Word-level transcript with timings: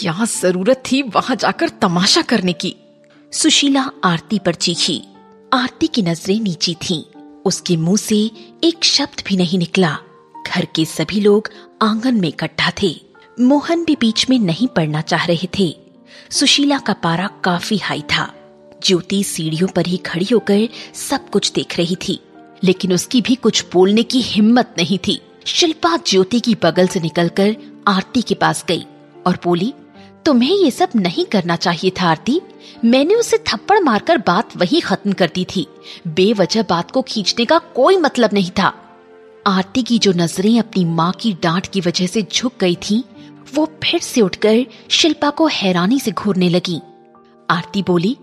क्या 0.00 0.24
ज़रूरत 0.24 0.82
थी 0.92 1.02
वहाँ 1.02 1.36
जाकर 1.36 1.68
तमाशा 1.68 2.22
करने 2.22 2.52
की। 2.52 2.76
सुशीला 3.32 3.90
आरती 4.04 4.38
पर 4.38 4.54
चीखी। 4.54 5.02
आरती 5.52 5.86
की 5.86 6.02
नज़रें 6.02 6.40
नीची 6.40 6.74
थीं। 6.74 7.04
उसके 7.44 7.76
मुँह 7.76 7.96
से 7.96 8.30
एक 8.64 8.84
शब्द 8.84 9.22
भी 9.26 9.36
नहीं 9.36 9.58
निकला। 9.58 9.98
घर 10.46 10.64
के 10.64 10.84
सभी 10.84 11.20
लोग 11.20 11.50
आँगन 11.82 12.14
में 12.14 12.28
इकट्ठा 12.28 12.72
थे। 12.82 13.00
मोहन 13.40 13.84
भी 13.84 13.96
बीच 14.00 14.30
में 14.30 14.38
नहीं 14.38 14.68
पड़ना 14.68 15.00
चाह 15.00 15.24
रहे 15.24 15.48
थे। 15.58 15.76
सुशीला 16.30 16.78
का 16.78 16.92
पारा 16.92 17.30
काफ़ी 17.44 17.76
हाई 17.76 18.02
था। 18.02 18.34
ज्योति 18.86 19.24
सीढ़ियों 19.24 19.68
पर 19.68 19.86
ही 19.86 19.96
खड़ी 19.96 20.26
होकर 20.32 20.68
सब 20.94 21.30
कुछ 21.30 21.52
देख 21.52 21.78
रही 21.78 21.96
थी। 22.08 22.20
लेकिन 22.64 22.92
उसकी 22.92 23.20
भी 23.20 23.34
कुछ 23.34 23.64
बोलने 23.72 24.02
की 24.02 24.20
हिम्मत 24.20 24.74
नहीं 24.78 24.98
थी। 24.98 25.20
शिल्पा 25.46 25.96
ज्योति 25.96 26.40
की 26.40 26.54
बगल 26.54 26.86
से 26.86 27.00
निकलकर 27.00 27.56
आरती 27.88 28.22
के 28.22 28.34
पास 28.34 28.64
गई 28.68 28.86
और 29.26 29.38
बोली 29.44 29.74
तुम्हें 30.28 30.56
ये 30.56 30.70
सब 30.70 30.88
नहीं 30.96 31.24
करना 31.24 31.56
चाहिए 31.56 31.90
था 31.90 32.08
आरती। 32.08 32.40
मैंने 32.84 33.14
उसे 33.14 33.36
थप्पड़ 33.36 33.80
मारकर 33.80 34.18
बात 34.18 34.56
वही 34.56 34.80
खत्म 34.80 35.12
कर 35.12 35.30
दी 35.34 35.44
थी। 35.44 35.66
बेवजह 36.08 36.62
बात 36.62 36.90
को 36.90 37.02
खींचने 37.02 37.44
का 37.44 37.58
कोई 37.58 37.96
मतलब 37.96 38.30
नहीं 38.32 38.50
था। 38.50 38.74
आरती 39.46 39.82
की 39.82 39.98
जो 39.98 40.12
नज़रें 40.12 40.58
अपनी 40.58 40.84
माँ 40.84 41.12
की 41.12 41.32
डांट 41.32 41.66
की 41.66 41.80
वजह 41.80 42.06
से 42.06 42.22
झुक 42.22 42.52
गई 42.60 42.74
थीं, 42.74 43.02
वो 43.54 43.66
फिर 43.84 44.00
से 44.00 44.20
उठकर 44.20 44.66
शिल्पा 44.88 45.30
को 45.30 45.46
हैरानी 45.46 46.00
से 46.00 46.12
घूरने 46.12 46.48
लगी। 46.48 46.80
आरती 47.50 47.82
बोली 47.82 48.16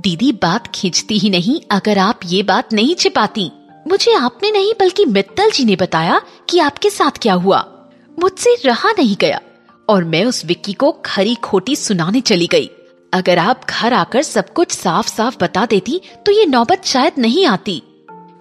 दीदी 0.00 0.32
बात 0.32 0.72
खींचती 0.74 1.18
ही 1.18 1.30
नहीं 1.30 1.60
अगर 1.70 1.98
आप 1.98 2.20
ये 2.26 2.42
बात 2.42 2.72
नहीं 2.72 2.94
छिपाती। 2.94 3.50
मुझे 3.88 4.14
आपने 4.14 4.50
नहीं 4.50 4.72
बल्कि 4.80 5.04
मित्तल 5.04 5.50
जी 5.50 5.64
ने 5.64 5.76
बताया 5.76 6.20
कि 6.48 6.58
आपके 6.58 6.90
साथ 6.90 7.18
क्या 7.22 7.34
हुआ। 7.34 7.90
मुझसे 8.18 8.56
रहा 8.64 8.90
नहीं 8.90 9.16
गया। 9.20 9.40
और 9.88 10.04
मैं 10.04 10.24
उस 10.24 10.44
विक्की 10.44 10.72
को 10.72 10.92
खरी 11.06 11.34
खोटी 11.34 11.76
सुनाने 11.76 12.20
चली 12.20 12.46
गई। 12.46 12.70
अगर 13.12 13.38
आप 13.38 13.60
घर 13.70 13.92
आकर 13.92 14.22
सब 14.22 14.52
कुछ 14.52 14.70
साफ़ 14.70 15.08
साफ़ 15.08 15.36
बता 15.40 15.66
देती 15.66 16.00
तो 16.26 16.32
ये 16.32 16.46
नौबत 16.46 16.84
शायद 16.84 17.12
नहीं 17.18 17.46
आती। 17.46 17.82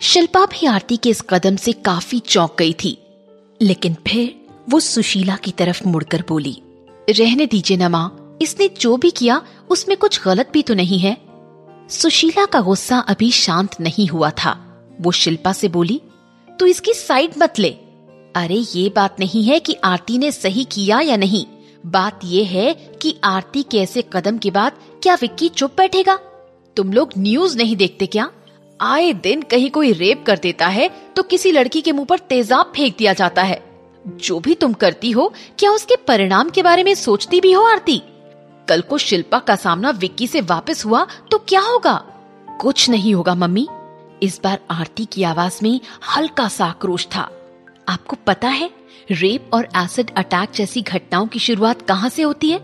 शिल्पा 0.02 0.46
भी 0.46 0.66
आरती 0.66 0.98
के 0.98 1.10
इस 1.10 1.22
कदम 1.30 1.56
से 1.56 1.72
काफ़ी 1.72 2.20
चौंक 2.20 2.56
गई 2.60 2.74
थी। 2.74 2.98
लेकिन 3.62 3.94
फिर 4.08 4.36
वो 4.70 4.80
सुशीला 4.80 5.36
की 5.36 5.52
तरफ़ 5.52 5.88
मुड़कर 5.88 6.24
बोली, 6.28 6.62
रहने 7.10 7.46
दीजिए 7.46 7.78
न 7.78 7.88
माँ, 7.88 8.38
इसने 8.42 8.70
जो 8.80 8.98
भी 8.98 9.12
किया, 9.12 9.42
उसमें 9.70 9.98
कुछ 9.98 10.22
गलत 10.24 10.50
भी 10.54 10.62
तो 10.62 10.74
नहीं 10.74 11.00
है? 11.00 11.18
सुशीला 11.90 12.46
का 12.46 12.62
गुस्सा 12.62 13.00
अभी 13.00 13.32
शांत 13.32 13.76
नहीं 13.82 14.08
हुआ 14.08 14.30
था। 14.30 14.52
वो 15.02 15.12
शिल्पा 15.12 15.54
से 15.54 15.68
बोली, 15.68 16.02
तू 16.60 16.66
इसकी 16.66 16.94
साइड 16.94 17.32
मत 17.38 17.60
ले। 17.60 17.76
अरे, 18.36 18.56
ये 18.76 18.92
बात 18.96 19.20
नहीं 19.20 19.44
है 19.44 19.60
कि 19.60 19.74
आरती 19.74 20.18
ने 20.18 20.32
सही 20.32 20.64
किया 20.64 21.00
या 21.00 21.16
नहीं। 21.18 21.46
बात 21.86 22.20
ये 22.24 22.44
है 22.44 22.74
कि 22.74 23.16
आरती 23.24 23.64
के 23.64 23.78
ऐसे 23.78 24.04
कदम 24.14 24.38
के 24.38 24.52
बाद 24.52 24.72
क्या 25.04 25.16
विक्की 25.16 25.50
चुप 25.50 25.72
बैठेगा? 25.78 26.16
तुम 26.78 26.94
लोग 26.94 27.10
न्यूज़ 27.18 27.58
नहीं 27.58 27.76
देखते 27.76 28.06
क्या? 28.06 28.32
आए 28.82 29.14
दिन 29.14 29.42
कहीं 29.42 29.70
कोई 29.70 29.92
रेप 29.94 30.24
कर 30.28 30.38
देता 30.38 30.68
है 30.68 30.90
तो 31.16 31.24
किसी 31.24 31.52
लड़की 31.52 31.82
के 31.82 31.92
मुँह 31.92 32.06
पर 32.06 32.20
तेजाब 32.20 32.74
फेंक 32.76 32.96
दिया 32.98 33.14
जाता 33.14 33.44
है। 33.44 33.64
जो 34.08 34.40
भी 34.40 34.54
तुम 34.54 34.74
करती 34.74 35.12
हो, 35.12 35.34
क्या 35.60 35.72
उसके 35.72 35.96
परिणाम 35.96 36.50
के 36.50 36.64
बारे 36.64 36.84
में 36.84 36.96
सोचती 36.96 37.42
भी 37.42 37.52
हो 37.52 37.64
आरती? 37.64 38.02
कल 38.68 38.82
को 38.82 38.98
शिल्पा 38.98 39.40
का 39.40 39.56
सामना 39.56 39.90
विक्की 39.90 40.28
से 40.28 40.42
वापस 40.42 40.86
हुआ 40.86 41.06
तो 41.32 41.38
क्या 41.38 41.62
होगा? 41.62 41.96
कुछ 42.60 42.90
नहीं 42.90 43.16
होगा, 43.16 43.36
मम्मी। 43.36 43.68
इस 44.24 44.40
बार 44.44 44.60
आरती 44.72 45.06
की 45.06 45.24
आवाज़ 45.24 45.60
में 45.64 45.80
हल्का 46.16 46.48
सा 46.48 46.66
आक्रोश 46.66 47.08
था। 47.16 47.30
आपको 47.92 48.18
पता 48.28 48.48
है, 48.48 48.70
रेप 49.12 49.50
और 49.54 49.68
एसिड 49.78 50.12
अटैक 50.18 50.50
जैसी 50.56 50.82
घटनाओं 50.82 51.28
की 51.28 51.40
शुरुआत 51.40 51.82
कहाँ 51.82 52.10
से 52.10 52.22
होती 52.22 52.50
है? 52.50 52.60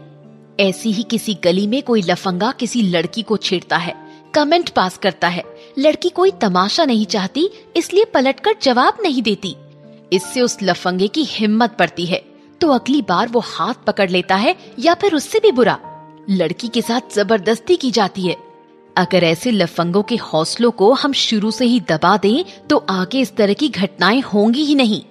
ऐसी 0.60 0.92
ही 0.92 1.04
किसी 1.04 1.34
गली 1.44 1.68
में 1.68 1.82
कोई 1.84 2.02
लफंगा 2.02 2.52
किसी 2.52 2.82
लड़की 2.82 3.22
को 3.22 3.38
छेड़ता 3.38 3.78
है 3.78 3.96
कमेंट 4.34 4.70
पास 4.70 4.98
करता 4.98 5.28
है। 5.28 5.44
लड़की 5.80 6.10
कोई 6.10 6.32
तमाशा 6.32 6.86
नहीं 6.86 7.06
चाहती, 7.06 7.50
इसलिए 7.78 8.06
पलटकर 8.06 8.56
जवाब 8.64 8.98
नहीं 9.02 9.22
देती। 9.22 9.56
इससे 10.14 10.42
उस 10.42 10.58
लफंगे 10.64 11.08
की 11.08 11.24
हिम्मत 11.24 11.76
पड़ती 11.80 12.06
है। 12.06 12.24
तो 12.62 12.70
अगली 12.70 13.02
बार 13.02 13.28
वो 13.28 13.40
हाथ 13.40 13.74
पकड़ 13.88 14.10
लेता 14.10 14.36
है 14.36 14.56
या 14.80 14.94
फिर 14.94 15.16
उससे 15.16 15.40
भी 15.40 15.52
बुरा। 15.52 15.78
लड़की 16.30 16.68
के 16.68 16.82
साथ 16.82 17.16
ज़बरदस्ती 17.16 17.76
की 17.76 17.92
जाती 17.92 18.22
है। 18.22 18.36
अगर 18.98 19.24
ऐसे 19.24 19.52
लफंगों 19.52 20.04
के 20.04 20.16
हौसलों 20.16 20.72
को 20.72 20.94
हम 20.94 21.12
शुरू 21.14 21.52
से 21.52 21.66
ही 21.66 21.80
दबा 21.80 22.18
दें 22.18 22.68
तो 22.68 22.78
आगे 22.90 23.20
इस 23.20 23.36
तरह 23.36 23.54
की 23.54 23.68
घटनाएँ 23.70 24.22
होंगी 24.22 24.64
ही 24.64 24.76
नहीं। 24.76 25.02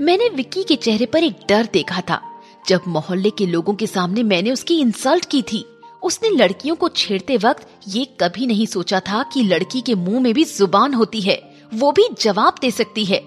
मैंने 0.00 0.28
विक्की 0.28 0.62
के 0.62 0.76
चेहरे 0.76 1.06
पर 1.06 1.24
एक 1.24 1.34
डर 1.48 1.68
देखा 1.72 2.00
था। 2.00 2.20
जब 2.68 2.80
मोहल्ले 2.88 3.30
के 3.30 3.46
लोगों 3.46 3.74
के 3.74 3.86
सामने 3.86 4.22
मैंने 4.22 4.50
उसकी 4.50 4.80
इंसल्ट 4.80 5.24
की 5.24 5.42
थी, 5.42 5.64
उसने 6.02 6.30
लड़कियों 6.30 6.76
को 6.76 6.88
छेड़ते 6.88 7.36
वक्त 7.36 7.68
ये 7.88 8.04
कभी 8.04 8.46
नहीं 8.46 8.66
सोचा 8.66 9.00
था 9.00 9.22
कि 9.22 9.42
लड़की 9.42 9.80
के 9.80 9.94
मुँह 9.94 10.20
में 10.20 10.34
भी 10.34 10.44
ज़ुबान 10.44 10.94
होती 10.94 11.20
है, 11.20 11.54
वो 11.74 11.92
भी 11.92 12.08
जवाब 12.20 12.54
दे 12.60 12.70
सकती 12.70 13.04
है। 13.04 13.22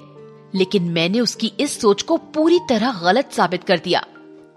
लेकिन 0.56 0.84
मैंने 0.84 1.20
उसकी 1.20 1.52
इस 1.60 1.82
सोच 1.82 2.02
को 2.02 2.18
पूरी 2.18 2.60
तरह 2.70 3.00
गलत 3.04 3.32
साबित 3.32 3.64
कर 3.64 3.80
दिया। 3.80 4.06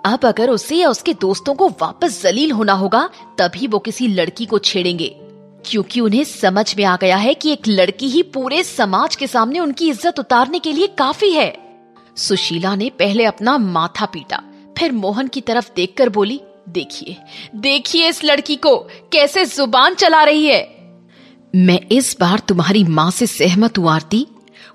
अब 0.07 0.25
अगर 0.25 0.51
उसे 0.51 0.77
या 0.77 0.89
उसके 0.89 1.15
दोस्तों 1.15 1.55
को 1.55 1.69
वापस 1.69 2.23
जलील 2.23 2.53
होना 2.53 2.73
होगा, 2.73 3.11
तभी 3.39 3.67
वो 3.67 3.79
किसी 3.79 4.09
लड़की 4.09 4.47
को 4.47 4.59
छेड़ेंगे। 4.59 5.17
क्योंकि 5.67 6.01
उन्हें 6.01 6.25
समझ 6.25 6.77
में 6.77 6.85
आ 6.85 6.97
गया 6.97 7.17
है 7.17 7.35
कि 7.35 7.53
एक 7.53 7.69
लड़की 7.69 8.07
ही 8.07 8.23
पूरे 8.23 8.65
समाज 8.65 9.17
के 9.17 9.27
सामने 9.27 9.61
उनकी 9.61 9.89
इज़्ज़त 9.89 10.19
उतारने 10.19 10.59
के 10.59 10.73
लिए 10.73 10.87
काफ़ी 10.87 11.31
है। 11.31 11.72
सुशीला 12.17 12.75
ने 12.75 12.91
पहले 12.91 13.25
अपना 13.25 13.57
माथा 13.59 14.07
पीटा, 14.07 14.43
फिर 14.79 14.93
मोहन 14.93 15.29
की 15.29 15.41
तरफ़ 15.41 15.71
देखकर 15.77 16.09
बोली, 16.09 16.41
देखिए 16.69 17.17
देखिए 17.57 18.09
इस 18.09 18.25
लड़की 18.25 18.57
को, 18.57 18.77
कैसे 19.13 19.45
ज़ुबान 19.45 19.95
चला 19.95 20.23
रही 20.25 20.47
है। 20.47 20.61
मैं 21.55 21.81
इस 21.89 22.17
बार 22.21 22.39
तुम्हारी 22.39 22.85
माँ 22.85 23.11
से 23.11 23.27
सहमत 23.27 23.79
हूँ, 23.79 23.91
आरती। 23.91 24.27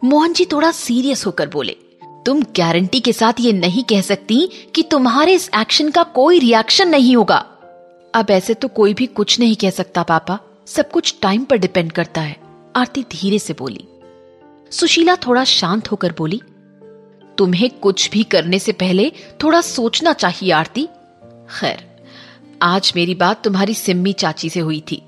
मोहन 0.04 0.34
जी 0.34 0.46
थोड़ा 0.46 0.72
सीरियस 0.72 1.26
होकर 1.26 1.48
बोले, 1.50 1.76
तुम 2.26 2.42
गारंटी 2.58 3.00
के 3.00 3.14
साथ 3.14 3.40
ये 3.40 3.54
नहीं 3.54 3.84
कह 3.84 4.02
सकती 4.02 4.48
कि 4.76 4.84
तुम्हारे 4.84 5.34
इस 5.34 5.50
एक्शन 5.56 5.90
का 5.90 6.04
कोई 6.04 6.40
रिएक्शन 6.40 6.90
नहीं 6.90 7.16
होगा। 7.16 7.38
अब 8.14 8.32
ऐसे 8.32 8.54
तो 8.54 8.68
कोई 8.68 8.94
भी 8.94 9.06
कुछ 9.06 9.40
नहीं 9.40 9.56
कह 9.56 9.70
सकता 9.70 10.04
पापा, 10.04 10.40
सब 10.68 10.92
कुछ 10.92 11.16
टाइम 11.22 11.44
पर 11.44 11.58
डिपेंड 11.58 11.92
करता 11.92 12.22
है। 12.22 12.36
आरती 12.76 13.04
धीरे 13.12 13.40
से 13.40 13.54
बोली। 13.54 13.88
सुशीला 14.72 15.16
थोड़ा 15.18 15.44
शांत 15.44 15.92
होकर 15.92 16.14
बोली 16.18 16.42
तुम्हें 17.38 17.70
कुछ 17.82 18.10
भी 18.12 18.24
करने 18.24 18.60
से 18.60 18.72
पहले 18.72 19.12
थोड़ा 19.44 19.62
सोचना 19.62 20.14
चाहिए, 20.14 20.52
आरती। 20.52 20.88
खैर, 21.52 21.84
आज 22.62 22.92
मेरी 22.96 23.16
बात 23.16 23.44
तुम्हारी 23.44 23.74
सिम्मी 23.74 24.14
चाची 24.14 24.50
से 24.50 24.60
हुई 24.60 24.84
थी। 24.92 25.02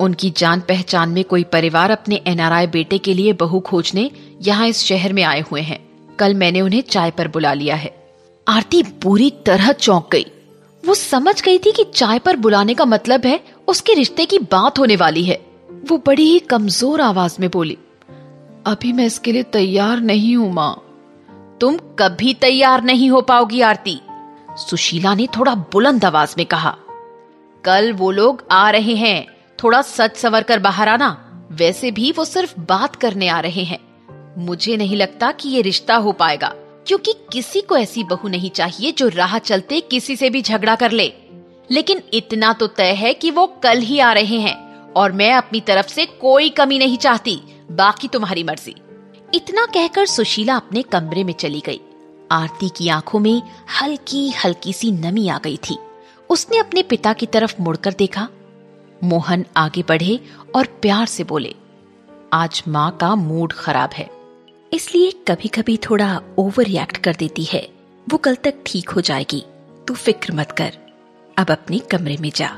उनकी 0.00 0.32
जान 0.36 0.60
पहचान 0.60 1.08
में 1.08 1.22
कोई 1.24 1.44
परिवार 1.44 1.90
अपने 1.90 2.20
एनआरआई 2.26 2.66
बेटे 2.66 2.98
के 2.98 3.14
लिए 3.14 3.32
बहू 3.32 3.60
खोजने 3.60 4.10
यहाँ 4.42 4.68
इस 4.68 4.82
शहर 4.82 5.12
में 5.12 5.22
आए 5.22 5.40
हुए 5.50 5.60
हैं। 5.60 5.78
कल 6.18 6.34
मैंने 6.34 6.60
उन्हें 6.60 6.80
चाय 6.82 7.10
पर 7.10 7.28
बुला 7.28 7.52
लिया 7.54 7.76
है। 7.76 7.94
आरती 8.46 8.82
बुरी 9.02 9.30
तरह 9.46 9.72
चौंक 9.72 10.08
गई। 10.12 10.26
वो 10.84 10.94
समझ 10.94 11.40
गई 11.42 11.58
थी 11.58 11.72
कि 11.72 11.84
चाय 11.94 12.18
पर 12.18 12.36
बुलाने 12.36 12.74
का 12.74 12.84
मतलब 12.84 13.26
है 13.26 13.40
उसके 13.68 13.94
रिश्ते 13.94 14.24
की 14.26 14.38
बात 14.50 14.78
होने 14.78 14.96
वाली 14.96 15.24
है। 15.24 15.40
वो 15.90 16.02
बड़ी 16.06 16.24
ही 16.24 16.38
कमज़ोर 16.40 17.00
आवाज़ 17.00 17.36
में 17.40 17.48
बोली, 17.50 17.76
अभी 18.66 18.92
मैं 18.92 19.06
इसके 19.06 19.32
लिए 19.32 19.42
तैयार 19.42 20.00
नहीं 20.00 20.34
हूँ, 20.36 20.52
माँ। 20.52 20.83
तुम 21.64 21.76
कभी 21.98 22.34
तैयार 22.34 22.82
नहीं 22.82 23.10
हो 23.10 23.20
पाओगी, 23.20 23.60
आरती। 23.60 24.00
सुशीला 24.50 25.14
ने 25.14 25.26
थोड़ा 25.26 25.54
बुलंद 25.54 26.04
आवाज़ 26.04 26.34
में 26.38 26.46
कहा, 26.46 26.76
कल 27.64 27.92
वो 27.92 28.10
लोग 28.10 28.44
आ 28.50 28.70
रहे 28.70 28.94
हैं। 28.94 29.26
थोड़ा 29.64 29.82
सच 29.82 30.16
सवर 30.16 30.42
कर 30.42 30.58
बाहर 30.58 30.88
आना। 30.88 31.08
वैसे 31.50 31.90
भी 31.90 32.12
वो 32.12 32.24
सिर्फ़ 32.24 32.60
बात 32.60 32.96
करने 32.96 33.28
आ 33.28 33.40
रहे 33.40 33.64
हैं। 33.64 33.78
मुझे 34.38 34.76
नहीं 34.76 34.96
लगता 34.96 35.32
कि 35.32 35.48
ये 35.48 35.62
रिश्ता 35.62 35.96
हो 35.96 36.12
पाएगा, 36.12 36.54
क्योंकि 36.86 37.14
किसी 37.32 37.60
को 37.60 37.76
ऐसी 37.76 38.04
बहू 38.04 38.28
नहीं 38.28 38.50
चाहिए 38.50 38.92
जो 38.92 39.08
राह 39.08 39.38
चलते 39.38 39.80
किसी 39.80 40.16
से 40.16 40.30
भी 40.30 40.42
झगड़ा 40.42 40.74
कर 40.74 40.90
ले। 40.90 41.12
लेकिन 41.70 42.02
इतना 42.14 42.52
तो 42.52 42.66
तय 42.66 42.92
है 42.92 43.14
कि 43.14 43.30
वो 43.30 43.46
कल 43.62 43.78
ही 43.78 43.98
आ 43.98 44.12
रहे 44.12 44.40
हैं, 44.40 44.92
और 44.92 45.12
मैं 45.12 45.32
अपनी 45.34 45.60
तरफ़ 45.60 45.86
से 45.86 46.06
कोई 46.06 46.48
कमी 46.48 46.78
नहीं 46.78 46.98
चाहती। 46.98 47.40
बाकी 47.70 48.08
तुम्हारी 48.08 48.44
मर्ज़ी। 48.44 48.74
इतना 49.34 49.66
कहकर 49.66 50.06
सुशीला 50.06 50.56
अपने 50.56 50.82
कमरे 50.82 51.24
में 51.24 51.32
चली 51.32 51.60
गई। 51.60 51.80
आरती 52.32 52.68
की 52.68 52.88
आँखों 52.88 53.18
में 53.18 53.42
हल्की 53.82 54.30
हल्की 54.30 54.72
सी 54.72 54.92
नमी 54.92 55.28
आ 55.28 55.38
गई 55.38 55.56
थी। 55.56 55.78
उसने 56.30 56.58
अपने 56.58 56.82
पिता 56.82 57.12
की 57.12 57.26
तरफ़ 57.26 57.54
मुड़कर 57.60 57.92
देखा। 57.92 58.28
मोहन 59.04 59.44
आगे 59.56 59.82
बढ़े 59.82 60.20
और 60.54 60.66
प्यार 60.66 61.06
से 61.06 61.24
बोले, 61.24 61.54
आज 62.32 62.62
माँ 62.68 62.96
का 63.00 63.14
मूड 63.14 63.52
खराब 63.52 63.90
है। 63.92 64.10
इसलिए 64.72 65.10
कभी 65.10 65.48
कभी 65.48 65.76
थोड़ा 65.76 66.20
ओवर 66.38 66.64
रिएक्ट 66.64 66.96
कर 66.96 67.14
देती 67.14 67.44
है। 67.44 67.68
वो 68.08 68.18
कल 68.18 68.34
तक 68.34 68.54
ठीक 68.66 68.88
हो 68.88 69.00
जाएगी। 69.00 69.44
तू 69.88 69.94
फ़िक्र 69.94 70.32
मत 70.32 70.52
कर। 70.52 70.78
अब 71.38 71.50
अपने 71.50 71.78
कमरे 71.78 72.16
में 72.20 72.30
जा। 72.34 72.48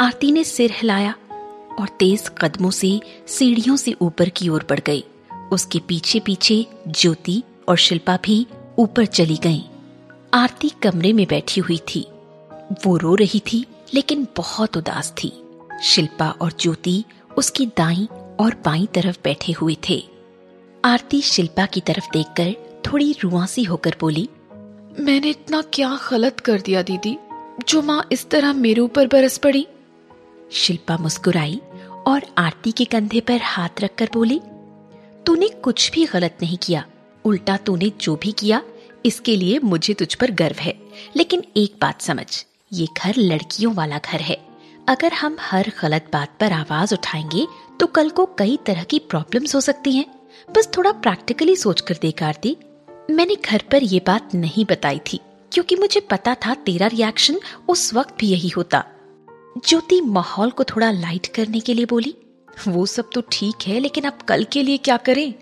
आरती 0.00 0.32
ने 0.32 0.44
सिर 0.44 0.70
हिलाया 0.72 1.14
और 1.80 1.88
तेज 1.88 2.30
कदमों 2.40 2.70
से 2.70 3.00
सीढ़ियों 3.26 3.76
से 3.76 3.92
ऊपर 3.92 4.28
की 4.28 4.48
ओर 4.48 4.66
बढ़ 4.70 4.80
गई। 4.80 5.04
उसके 5.52 5.78
पीछे 5.78 6.20
पीछे 6.20 6.66
ज्योति 6.88 7.42
और 7.68 7.76
शिल्पा 7.76 8.18
भी 8.24 8.46
ऊपर 8.78 9.06
चली 9.06 9.36
गईं। 9.36 9.62
आरती 10.34 10.68
कमरे 10.68 11.12
में 11.12 11.26
बैठी 11.26 11.60
हुई 11.60 11.78
थी। 11.78 12.06
वो 12.86 12.96
रो 12.96 13.14
रही 13.14 13.40
थी 13.40 13.66
लेकिन 13.94 14.26
बहुत 14.36 14.76
उदास 14.76 15.14
थी। 15.22 15.42
शिल्पा 15.82 16.30
और 16.30 16.52
ज्योति 16.60 17.04
उसकी 17.36 17.66
दाई 17.66 18.08
और 18.40 18.54
बाई 18.64 18.88
तरफ़ 18.94 19.18
बैठे 19.24 19.52
हुए 19.52 19.76
थे। 19.88 20.02
आरती 20.84 21.20
शिल्पा 21.20 21.66
की 21.66 21.80
तरफ़ 21.80 22.06
देखकर 22.12 22.80
थोड़ी 22.86 23.16
रुआसी 23.22 23.62
होकर 23.62 23.96
बोली 24.00 24.28
मैंने 25.00 25.30
इतना 25.30 25.62
क्या 25.62 25.98
गलत 26.10 26.40
कर 26.40 26.60
दिया 26.60 26.82
दीदी? 26.82 27.18
जो 27.68 27.82
माँ 27.82 28.06
इस 28.12 28.30
तरह 28.30 28.52
मेरे 28.52 28.80
ऊपर 28.80 29.06
बरस 29.06 29.38
पड़ी? 29.38 29.66
शिल्पा 30.52 30.96
मुस्कुराई 30.96 31.60
और 32.06 32.22
आरती 32.38 32.72
के 32.72 32.84
कंधे 32.84 33.20
पर 33.20 33.40
हाथ 33.42 33.68
रखकर 33.80 34.08
बोली 34.14 34.40
तूने 35.26 35.48
कुछ 35.48 35.90
भी 35.92 36.04
गलत 36.04 36.38
नहीं 36.42 36.56
किया। 36.56 36.84
उल्टा 37.24 37.56
तूने 37.56 37.90
जो 38.00 38.16
भी 38.16 38.32
किया, 38.32 38.62
इसके 39.06 39.36
लिए 39.36 39.58
मुझे 39.58 39.94
तुझ 39.94 40.14
पर 40.14 40.30
गर्व 40.30 40.56
है। 40.56 40.74
लेकिन 41.16 41.42
एक 41.56 41.74
बात 41.82 42.02
समझ, 42.02 42.44
ये 42.72 42.86
घर 42.98 43.14
लड़कियों 43.16 43.74
वाला 43.74 43.98
घर 43.98 44.20
है। 44.20 44.38
अगर 44.88 45.12
हम 45.12 45.36
हर 45.40 45.72
गलत 45.82 46.08
बात 46.12 46.36
पर 46.40 46.52
आवाज़ 46.52 46.94
उठाएँगे 46.94 47.46
तो 47.80 47.86
कल 47.86 48.10
को 48.10 48.26
कई 48.38 48.58
तरह 48.66 48.82
की 48.82 48.98
प्रॉब्लम्स 48.98 49.54
हो 49.54 49.60
सकती 49.60 49.92
हैं। 49.92 50.06
बस 50.56 50.68
थोड़ा 50.76 50.92
प्रैक्टिकली 50.92 51.56
सोच 51.56 51.80
कर 51.80 52.12
आरती 52.22 52.56
मैंने 53.10 53.36
घर 53.36 53.62
पर 53.70 53.82
ये 53.82 54.00
बात 54.06 54.34
नहीं 54.34 54.64
बताई 54.64 55.00
थी, 55.12 55.20
क्योंकि 55.52 55.76
मुझे 55.76 56.00
पता 56.00 56.34
था 56.34 56.54
तेरा 56.54 56.86
रिएक्शन 56.86 57.40
उस 57.68 57.94
वक्त 57.94 58.14
भी 58.18 58.26
यही 58.26 58.48
होता। 58.48 58.84
ज्योति 59.68 60.00
माहौल 60.00 60.50
को 60.50 60.64
थोड़ा 60.64 60.90
लाइट 60.90 61.26
करने 61.26 61.60
के 61.60 61.74
लिए 61.74 61.84
बोली। 61.84 62.14
वो 62.56 62.84
सब 62.86 63.10
तो 63.14 63.22
ठीक 63.32 63.66
है, 63.66 63.78
लेकिन 63.80 64.04
अब 64.04 64.18
कल 64.28 64.44
के 64.44 64.62
लिए 64.62 64.76
क्या 64.76 64.96
करें? 64.98 65.34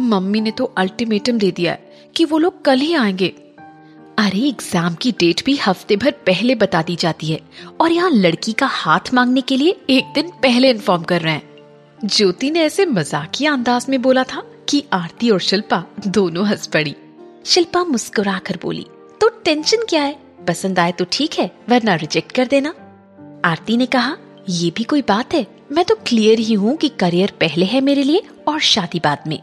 मम्मी 0.00 0.40
ने 0.40 0.50
तो 0.50 0.64
अल्टीमेटम 0.78 1.38
दे 1.38 1.50
दिया 1.50 1.72
है 1.72 2.10
कि 2.16 2.24
वो 2.24 2.38
लोग 2.38 2.64
कल 2.64 2.78
ही 2.78 2.94
आएँगे। 2.94 3.28
अरे 4.18 4.38
एग्ज़ाम 4.38 4.94
की 4.94 5.10
डेट 5.12 5.44
भी 5.44 5.56
हफ़्ते 5.56 5.96
भर 5.96 6.10
पहले 6.26 6.54
बता 6.54 6.82
दी 6.82 6.96
जाती 6.96 7.26
है 7.26 7.40
और 7.80 7.92
यहाँ 7.92 8.10
लड़की 8.10 8.52
का 8.52 8.66
हाथ 8.66 9.12
मांगने 9.14 9.40
के 9.40 9.56
लिए 9.56 9.76
एक 9.90 10.12
दिन 10.14 10.30
पहले 10.42 10.70
इन्फॉर्म 10.70 11.02
कर 11.02 11.20
रहे 11.20 11.32
हैं। 11.32 12.06
ज्योति 12.06 12.50
ने 12.50 12.60
ऐसे 12.60 12.86
मजाकिया 12.86 13.52
अंदाज 13.52 13.86
में 13.88 14.00
बोला 14.02 14.24
था 14.24 14.42
कि 14.68 14.82
आरती 14.92 15.30
और 15.30 15.40
शिल्पा 15.40 15.84
दोनों 16.06 16.46
हंस 16.46 16.66
पड़ी। 16.66 16.94
शिल्पा 17.46 17.84
मुस्कुरा 17.84 18.38
कर 18.38 18.58
बोली 18.62 18.86
तो 19.20 19.28
टेंशन 19.44 19.84
क्या 19.88 20.02
है? 20.02 20.18
पसंद 20.48 20.78
आए 20.78 20.92
तो 20.92 21.04
ठीक 21.12 21.34
है, 21.34 21.50
वरना 21.68 21.94
रिजेक्ट 21.94 22.32
कर 22.32 22.46
देना। 22.46 22.74
आरती 23.44 23.76
ने 23.76 23.86
कहा, 23.86 24.16
ये 24.48 24.70
भी 24.70 24.84
कोई 24.84 25.02
बात 25.02 25.34
है? 25.34 25.46
मैं 25.70 25.84
तो 25.84 25.94
क्लियर 26.06 26.38
ही 26.38 26.54
हूँ 26.54 26.76
कि 26.76 26.88
करियर 27.00 27.32
पहले 27.40 27.66
है 27.66 27.80
मेरे 27.80 28.02
लिए 28.02 28.22
और 28.48 28.60
शादी 28.60 29.00
बाद 29.00 29.22
में। 29.26 29.38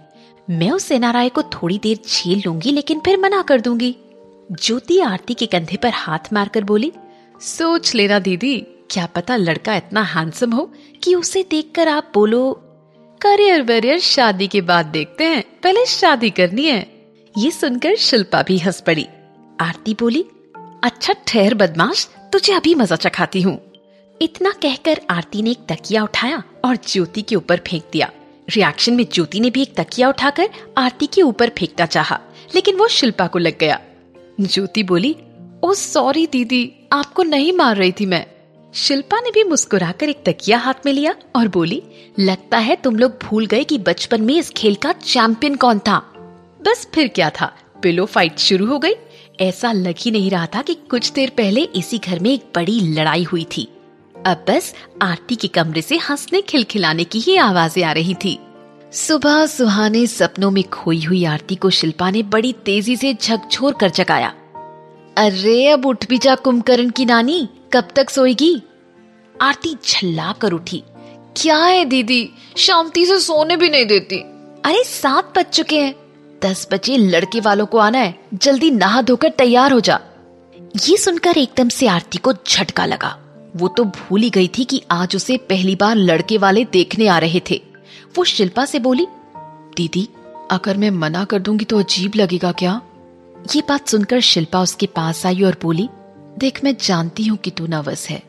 मैं 0.47 0.69
उस 0.71 0.91
एनआरआई 0.91 1.29
को 1.29 1.43
थोड़ी 1.43 1.77
देर 1.77 1.99
झेल 2.07 2.41
लूँगी, 2.45 2.71
लेकिन 2.71 2.99
फिर 2.99 3.17
मना 3.17 3.41
कर 3.41 3.61
दूँगी। 3.61 3.95
ज्योति 4.51 4.99
आरती 4.99 5.33
के 5.33 5.45
कंधे 5.45 5.77
पर 5.77 5.91
हाथ 5.93 6.31
मारकर 6.33 6.63
बोली, 6.63 6.91
सोच 7.41 7.93
लेना 7.95 8.19
दीदी, 8.19 8.57
क्या 8.89 9.05
पता 9.05 9.35
लड़का 9.35 9.75
इतना 9.75 10.01
हैंडसम 10.03 10.51
हो 10.51 10.69
कि 11.03 11.15
उसे 11.15 11.43
देखकर 11.51 11.87
आप 11.87 12.11
बोलो 12.13 12.51
करियर 13.21 13.61
वेरियर 13.61 13.99
शादी 13.99 14.47
के 14.47 14.61
बाद 14.61 14.85
देखते 14.85 15.23
हैं, 15.23 15.43
पहले 15.63 15.85
शादी 15.85 16.29
करनी 16.29 16.65
है। 16.65 16.85
ये 17.35 17.51
सुनकर 17.51 17.95
शिल्पा 17.95 18.41
भी 18.41 18.57
हंस 18.57 18.81
पड़ी। 18.81 19.07
आरती 19.61 19.93
बोली 19.93 20.25
अच्छा 20.83 21.13
ठहर 21.27 21.53
बदमाश, 21.53 22.07
तुझे 22.33 22.53
अभी 22.53 22.75
मज़ा 22.75 22.95
चखाती 22.95 23.41
हूँ। 23.41 23.59
इतना 24.21 24.49
कहकर 24.51 25.01
आरती 25.09 25.41
ने 25.41 25.51
एक 25.51 25.65
तकिया 25.69 26.03
उठाया 26.03 26.43
और 26.65 26.77
ज्योति 26.87 27.21
के 27.21 27.35
ऊपर 27.35 27.61
फेंक 27.67 27.83
दिया। 27.93 28.11
रिएक्शन 28.49 28.93
में 28.93 29.05
ज्योति 29.13 29.39
ने 29.39 29.49
भी 29.49 29.61
एक 29.61 29.73
तकिया 29.75 30.09
उठाकर 30.09 30.49
आरती 30.77 31.07
के 31.07 31.21
ऊपर 31.21 31.49
फेंकना 31.49 31.85
चाहा, 31.85 32.19
लेकिन 32.55 32.75
वो 32.75 32.87
शिल्पा 32.87 33.27
को 33.27 33.39
लग 33.39 33.57
गया। 33.59 33.79
ज्योति 34.41 34.83
बोली 34.83 35.15
ओ 35.63 35.73
सॉरी 35.73 36.25
दीदी 36.27 36.71
आपको 36.93 37.23
नहीं 37.23 37.51
मार 37.53 37.75
रही 37.75 37.91
थी 37.91 38.05
मैं। 38.05 38.25
शिल्पा 38.73 39.19
ने 39.19 39.31
भी 39.31 39.43
मुस्कुराकर 39.43 40.09
एक 40.09 40.23
तकिया 40.25 40.57
हाथ 40.57 40.85
में 40.85 40.93
लिया 40.93 41.15
और 41.35 41.47
बोली 41.47 41.81
लगता 42.19 42.57
है 42.57 42.75
तुम 42.75 42.95
लोग 42.95 43.19
भूल 43.23 43.45
गए 43.45 43.63
कि 43.63 43.77
बचपन 43.77 44.21
में 44.21 44.35
इस 44.35 44.49
खेल 44.49 44.75
का 44.75 44.91
चैंपियन 44.91 45.55
कौन 45.55 45.79
था। 45.79 45.97
बस 46.61 46.87
फिर 46.93 47.07
क्या 47.07 47.29
था? 47.29 47.53
पिलो 47.83 48.05
फाइट 48.05 48.39
शुरू 48.39 48.65
हो 48.65 48.79
गई। 48.79 48.93
ऐसा 49.41 49.71
लग 49.71 49.95
ही 49.99 50.11
नहीं 50.11 50.29
रहा 50.31 50.45
था 50.45 50.61
कि 50.61 50.73
कुछ 50.73 51.11
देर 51.11 51.29
पहले 51.29 51.61
इसी 51.61 51.97
घर 51.97 52.19
में 52.19 52.33
एक 52.33 52.43
बड़ी 52.55 52.79
लड़ाई 52.93 53.23
हुई 53.23 53.45
थी। 53.57 53.67
अब 54.25 54.45
बस 54.49 54.73
आरती 55.01 55.35
के 55.35 55.47
कमरे 55.47 55.81
से 55.81 55.97
हंसने 55.97 56.41
खिलखिलाने 56.41 57.03
की 57.03 57.19
ही 57.19 57.37
आवाज़ें 57.37 57.83
आ 57.83 57.91
रही 57.91 58.13
थी। 58.13 58.39
सुबह 58.93 59.45
सुहाने 59.45 60.07
सपनों 60.07 60.51
में 60.51 60.63
खोई 60.63 61.01
हुई 61.01 61.25
आरती 61.25 61.55
को 61.55 61.69
शिल्पा 61.69 62.11
ने 62.11 62.23
बड़ी 62.23 62.53
तेज़ी 62.53 62.97
से 62.97 63.13
झकझोर 63.13 63.73
कर 63.73 63.89
जगाया। 63.89 64.27
अरे, 65.17 65.67
अब 65.67 65.85
उठ 65.85 66.05
भी 66.09 66.17
जा 66.17 66.35
कुंभकर्ण 66.35 66.89
की 66.89 67.05
नानी, 67.05 67.49
कब 67.73 67.87
तक 67.95 68.09
सोएगी? 68.09 68.61
आरती 69.41 69.77
झल्ला 69.87 70.31
कर 70.41 70.51
उठी। 70.51 70.83
क्या 71.37 71.57
है 71.57 71.85
दीदी, 71.85 72.29
शांति 72.57 73.05
से 73.05 73.19
सोने 73.19 73.57
भी 73.57 73.69
नहीं 73.69 73.85
देती। 73.85 74.15
अरे, 74.65 74.83
सात 74.83 75.33
बज 75.37 75.45
चुके 75.45 75.79
हैं। 75.79 75.95
दस 76.43 76.67
बजे 76.71 76.97
लड़के 76.97 77.39
वालों 77.39 77.65
को 77.65 77.77
आना 77.77 77.97
है, 77.97 78.19
जल्दी 78.33 78.71
नहा 78.71 79.01
धोकर 79.01 79.29
तैयार 79.29 79.71
हो 79.71 79.79
जा। 79.79 79.99
ये 80.87 80.97
सुनकर 80.97 81.37
एकदम 81.37 81.69
से 81.69 81.87
आरती 81.87 82.17
को 82.17 82.33
झटका 82.33 82.85
लगा। 82.85 83.19
वो 83.55 83.67
तो 83.67 83.83
भूल 83.83 84.21
ही 84.21 84.29
गई 84.29 84.47
थी 84.47 84.63
कि 84.63 84.81
आज 84.91 85.15
उसे 85.15 85.37
पहली 85.37 85.75
बार 85.75 85.95
लड़के 85.95 86.37
वाले 86.37 86.65
देखने 86.65 87.07
आ 87.07 87.17
रहे 87.17 87.41
थे। 87.51 87.61
वो 88.17 88.23
शिल्पा 88.23 88.65
से 88.65 88.79
बोली, 88.79 89.07
दीदी, 89.77 90.07
अगर 90.51 90.77
मैं 90.77 90.91
मना 90.91 91.23
कर 91.23 91.39
दूँगी 91.39 91.65
तो 91.65 91.79
अजीब 91.79 92.11
लगेगा 92.15 92.51
क्या? 92.51 92.81
ये 93.55 93.61
बात 93.69 93.87
सुनकर 93.87 94.19
शिल्पा 94.19 94.61
उसके 94.61 94.85
पास 94.85 95.25
आई 95.25 95.41
और 95.41 95.57
बोली, 95.61 95.89
देख, 96.37 96.63
मैं 96.63 96.75
जानती 96.81 97.25
हूँ 97.25 97.37
कि 97.37 97.51
तू 97.51 97.67
नर्वस 97.67 98.09
है। 98.09 98.23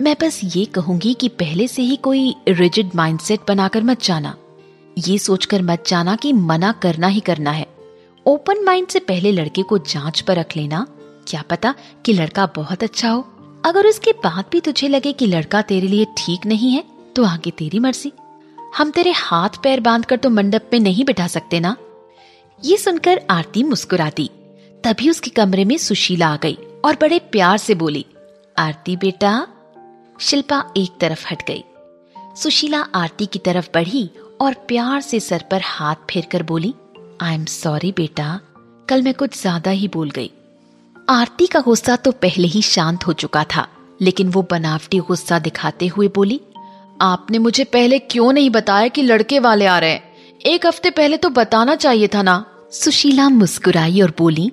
मैं 0.00 0.16
बस 0.22 0.40
ये 0.56 0.64
कहूँगी 0.64 1.14
कि 1.14 1.28
पहले 1.28 1.68
से 1.68 1.82
ही 1.82 1.96
कोई 1.96 2.34
रिजिड 2.48 2.90
माइंडसेट 2.94 3.40
बनाकर 3.48 3.82
मत 3.82 4.02
जाना। 4.02 4.36
ये 5.08 5.18
सोचकर 5.18 5.62
मत 5.62 5.84
जाना 5.86 6.16
कि 6.16 6.32
मना 6.32 6.72
करना 6.72 7.06
ही 7.06 7.20
करना 7.20 7.50
है। 7.50 7.66
ओपन 8.26 8.64
माइंड 8.64 8.88
से 8.88 8.98
पहले 8.98 9.32
लड़के 9.32 9.62
को 9.62 9.78
जाँच 9.78 10.20
पर 10.20 10.36
रख 10.36 10.56
लेना। 10.56 10.86
क्या 11.28 11.42
पता 11.42 11.74
कि 12.04 12.12
लड़का 12.12 12.46
बहुत 12.46 12.82
अच्छा 12.82 13.10
हो। 13.10 13.35
अगर 13.66 13.86
उसके 13.86 14.12
बाद 14.14 14.44
भी 14.52 14.60
तुझे 14.60 14.88
लगे 14.88 15.12
कि 15.12 15.26
लड़का 15.26 15.60
तेरे 15.62 15.86
लिए 15.88 16.06
ठीक 16.18 16.44
नहीं 16.46 16.70
है 16.72 16.82
तो 17.16 17.24
आगे 17.24 17.50
तेरी 17.50 17.78
मर्ज़ी। 17.78 18.12
हम 18.76 18.90
तेरे 18.90 19.12
हाथ 19.12 19.56
पैर 19.62 19.80
बाँध 19.80 20.04
कर 20.04 20.16
तो 20.16 20.30
मंडप 20.30 20.70
में 20.72 20.78
नहीं 20.80 21.04
बिठा 21.04 21.26
सकते 21.26 21.60
ना? 21.60 21.76
ये 22.60 22.76
सुनकर 22.76 23.20
आरती 23.30 23.62
मुस्कुरा 23.62 24.08
दी 24.16 24.28
तभी 24.84 25.10
उसके 25.10 25.30
कमरे 25.30 25.64
में 25.64 25.76
सुशीला 25.78 26.28
आ 26.28 26.36
गई 26.36 26.58
और 26.84 26.96
बड़े 27.00 27.18
प्यार 27.32 27.58
से 27.58 27.74
बोली, 27.74 28.04
आरती 28.56 28.96
बेटा। 28.96 29.46
शिल्पा 30.20 30.64
एक 30.76 30.96
तरफ़ 31.00 31.26
हट 31.30 31.42
गई। 31.48 31.64
सुशीला 32.36 32.80
आरती 32.94 33.26
की 33.26 33.38
तरफ़ 33.38 33.68
बढ़ी 33.74 34.08
और 34.40 34.54
प्यार 34.68 35.00
से 35.00 35.20
सर 35.20 35.44
पर 35.50 35.62
हाथ 35.64 36.10
फेर 36.10 36.26
कर 36.32 36.42
बोली, 36.44 36.74
आई 37.22 37.34
एम 37.34 37.44
सॉरी 37.44 37.92
बेटा। 37.92 38.40
कल 38.88 39.02
मैं 39.02 39.14
कुछ 39.14 39.40
ज़्यादा 39.40 39.70
ही 39.70 39.88
बोल 39.88 40.10
गई। 40.10 40.30
आरती 41.08 41.46
का 41.46 41.60
गुस्सा 41.60 41.96
तो 41.96 42.10
पहले 42.12 42.48
ही 42.48 42.62
शांत 42.62 43.06
हो 43.06 43.12
चुका 43.12 43.44
था, 43.44 43.66
लेकिन 44.00 44.28
वो 44.28 44.46
बनावटी 44.50 44.98
गुस्सा 44.98 45.38
दिखाते 45.38 45.86
हुए 45.86 46.08
बोली, 46.08 46.40
आपने 47.00 47.38
मुझे 47.38 47.64
पहले 47.64 47.98
क्यों 47.98 48.32
नहीं 48.32 48.50
बताया 48.50 48.88
कि 48.88 49.02
लड़के 49.02 49.38
वाले 49.38 49.66
आ 49.66 49.78
रहे 49.78 49.90
हैं? 49.90 50.02
एक 50.46 50.66
हफ़्ते 50.66 50.90
पहले 50.90 51.16
तो 51.16 51.28
बताना 51.28 51.74
चाहिए 51.74 52.08
था 52.08 52.22
ना। 52.22 52.44
सुशीला 52.72 53.28
मुस्कुराई 53.28 54.00
और 54.00 54.14
बोली, 54.18 54.50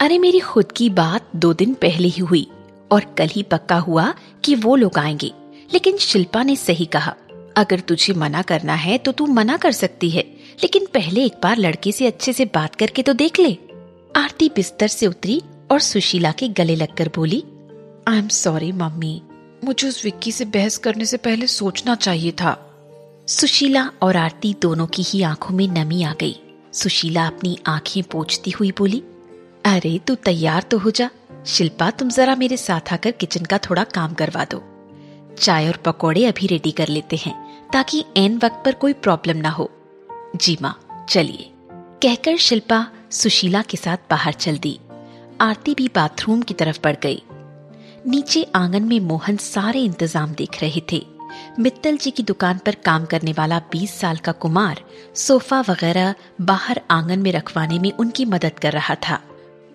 अरे 0.00 0.18
मेरी 0.18 0.40
खुद 0.40 0.72
की 0.72 0.90
बात 0.90 1.28
दो 1.36 1.52
दिन 1.52 1.74
पहले 1.74 2.08
ही 2.08 2.22
हुई, 2.22 2.46
और 2.90 3.04
कल 3.18 3.28
ही 3.28 3.42
पक्का 3.42 3.76
हुआ 3.76 4.12
कि 4.44 4.54
वो 4.54 4.76
लोग 4.76 4.98
आएँगे। 4.98 5.32
लेकिन 5.72 5.96
शिल्पा 5.96 6.42
ने 6.42 6.56
सही 6.56 6.84
कहा, 6.84 7.14
अगर 7.56 7.80
तुझे 7.80 8.12
मना 8.12 8.42
करना 8.42 8.74
है 8.74 8.98
तो 8.98 9.12
तू 9.12 9.26
मना 9.26 9.56
कर 9.56 9.72
सकती 9.72 10.10
है, 10.10 10.24
लेकिन 10.62 10.86
पहले 10.94 11.24
एक 11.24 11.40
बार 11.42 11.58
लड़के 11.58 11.92
से 11.92 12.06
अच्छे 12.06 12.32
से 12.32 12.44
बात 12.44 12.74
करके 12.74 13.02
तो 13.02 13.12
देख 13.12 13.40
ले। 13.40 13.56
आरती 14.16 14.48
बिस्तर 14.48 14.88
से 14.88 15.06
उतरी 15.06 15.42
और 15.70 15.80
सुशीला 15.80 16.32
के 16.32 16.48
गले 16.48 16.74
लगकर 16.76 17.10
बोली 17.16 17.44
आई 18.08 18.18
एम 18.18 18.28
सॉरी 18.28 18.72
मम्मी। 18.72 19.22
मुझे 19.64 19.88
उस 19.88 20.04
विक्की 20.04 20.32
से 20.32 20.44
बहस 20.44 20.78
करने 20.78 21.04
से 21.04 21.16
पहले 21.16 21.46
सोचना 21.46 21.94
चाहिए 21.94 22.32
था। 22.32 22.56
सुशीला 23.28 23.90
और 24.02 24.16
आरती 24.16 24.54
दोनों 24.62 24.86
की 24.86 25.02
ही 25.02 25.22
आँखों 25.22 25.54
में 25.54 25.66
नमी 25.68 26.02
आ 26.02 26.12
गई। 26.20 26.36
सुशीला 26.72 27.26
अपनी 27.26 27.56
आँखें 27.66 28.02
पोछती 28.02 28.50
हुई 28.50 28.72
बोली 28.78 29.02
अरे 29.66 29.98
तू 29.98 30.14
तैयार 30.14 30.62
तो 30.62 30.78
हो 30.78 30.90
जा। 30.90 31.10
शिल्पा 31.46 31.90
तुम 31.90 32.08
जरा 32.08 32.34
मेरे 32.34 32.56
साथ 32.56 32.92
आकर 32.92 33.10
किचन 33.10 33.44
का 33.44 33.58
थोड़ा 33.58 33.84
काम 33.84 34.14
करवा 34.14 34.44
दो। 34.44 34.62
चाय 35.38 35.68
और 35.68 35.76
पकौड़े 35.76 36.24
अभी 36.24 36.46
रेडी 36.46 36.70
कर 36.70 36.88
लेते 36.88 37.16
हैं 37.16 37.34
ताकि 37.72 38.04
एन 38.16 38.38
वक्त 38.44 38.62
पर 38.64 38.72
कोई 38.72 38.92
प्रॉब्लम 38.92 39.36
ना 39.36 39.50
हो। 39.50 39.70
जी 40.36 40.56
माँ 40.62 41.06
चलिए। 41.10 41.50
कहकर 42.02 42.36
शिल्पा 42.36 42.86
सुशीला 43.10 43.62
के 43.62 43.76
साथ 43.76 43.96
बाहर 44.10 44.32
चल 44.32 44.58
दी। 44.58 44.78
आरती 45.40 45.74
भी 45.74 45.88
बाथरूम 45.88 46.42
की 46.42 46.54
तरफ़ 46.54 46.78
बढ़ 46.84 46.96
गई। 47.02 47.22
नीचे 48.06 48.46
आँगन 48.54 48.82
में 48.82 49.00
मोहन 49.00 49.36
सारे 49.36 49.80
इंतज़ाम 49.80 50.32
देख 50.32 50.60
रहे 50.62 50.80
थे। 50.92 51.06
मित्तल 51.58 51.96
जी 51.96 52.10
की 52.10 52.22
दुकान 52.22 52.58
पर 52.58 52.74
काम 52.74 53.04
करने 53.04 53.32
वाला 53.32 53.60
20 53.72 54.00
साल 54.00 54.16
का 54.16 54.32
कुमार 54.32 54.80
सोफा 55.14 55.60
वगैरह 55.60 56.14
बाहर 56.40 56.80
आँगन 56.90 57.18
में 57.18 57.32
रखवाने 57.32 57.78
में 57.78 57.92
उनकी 57.92 58.24
मदद 58.24 58.58
कर 58.62 58.72
रहा 58.72 58.94
था। 58.94 59.20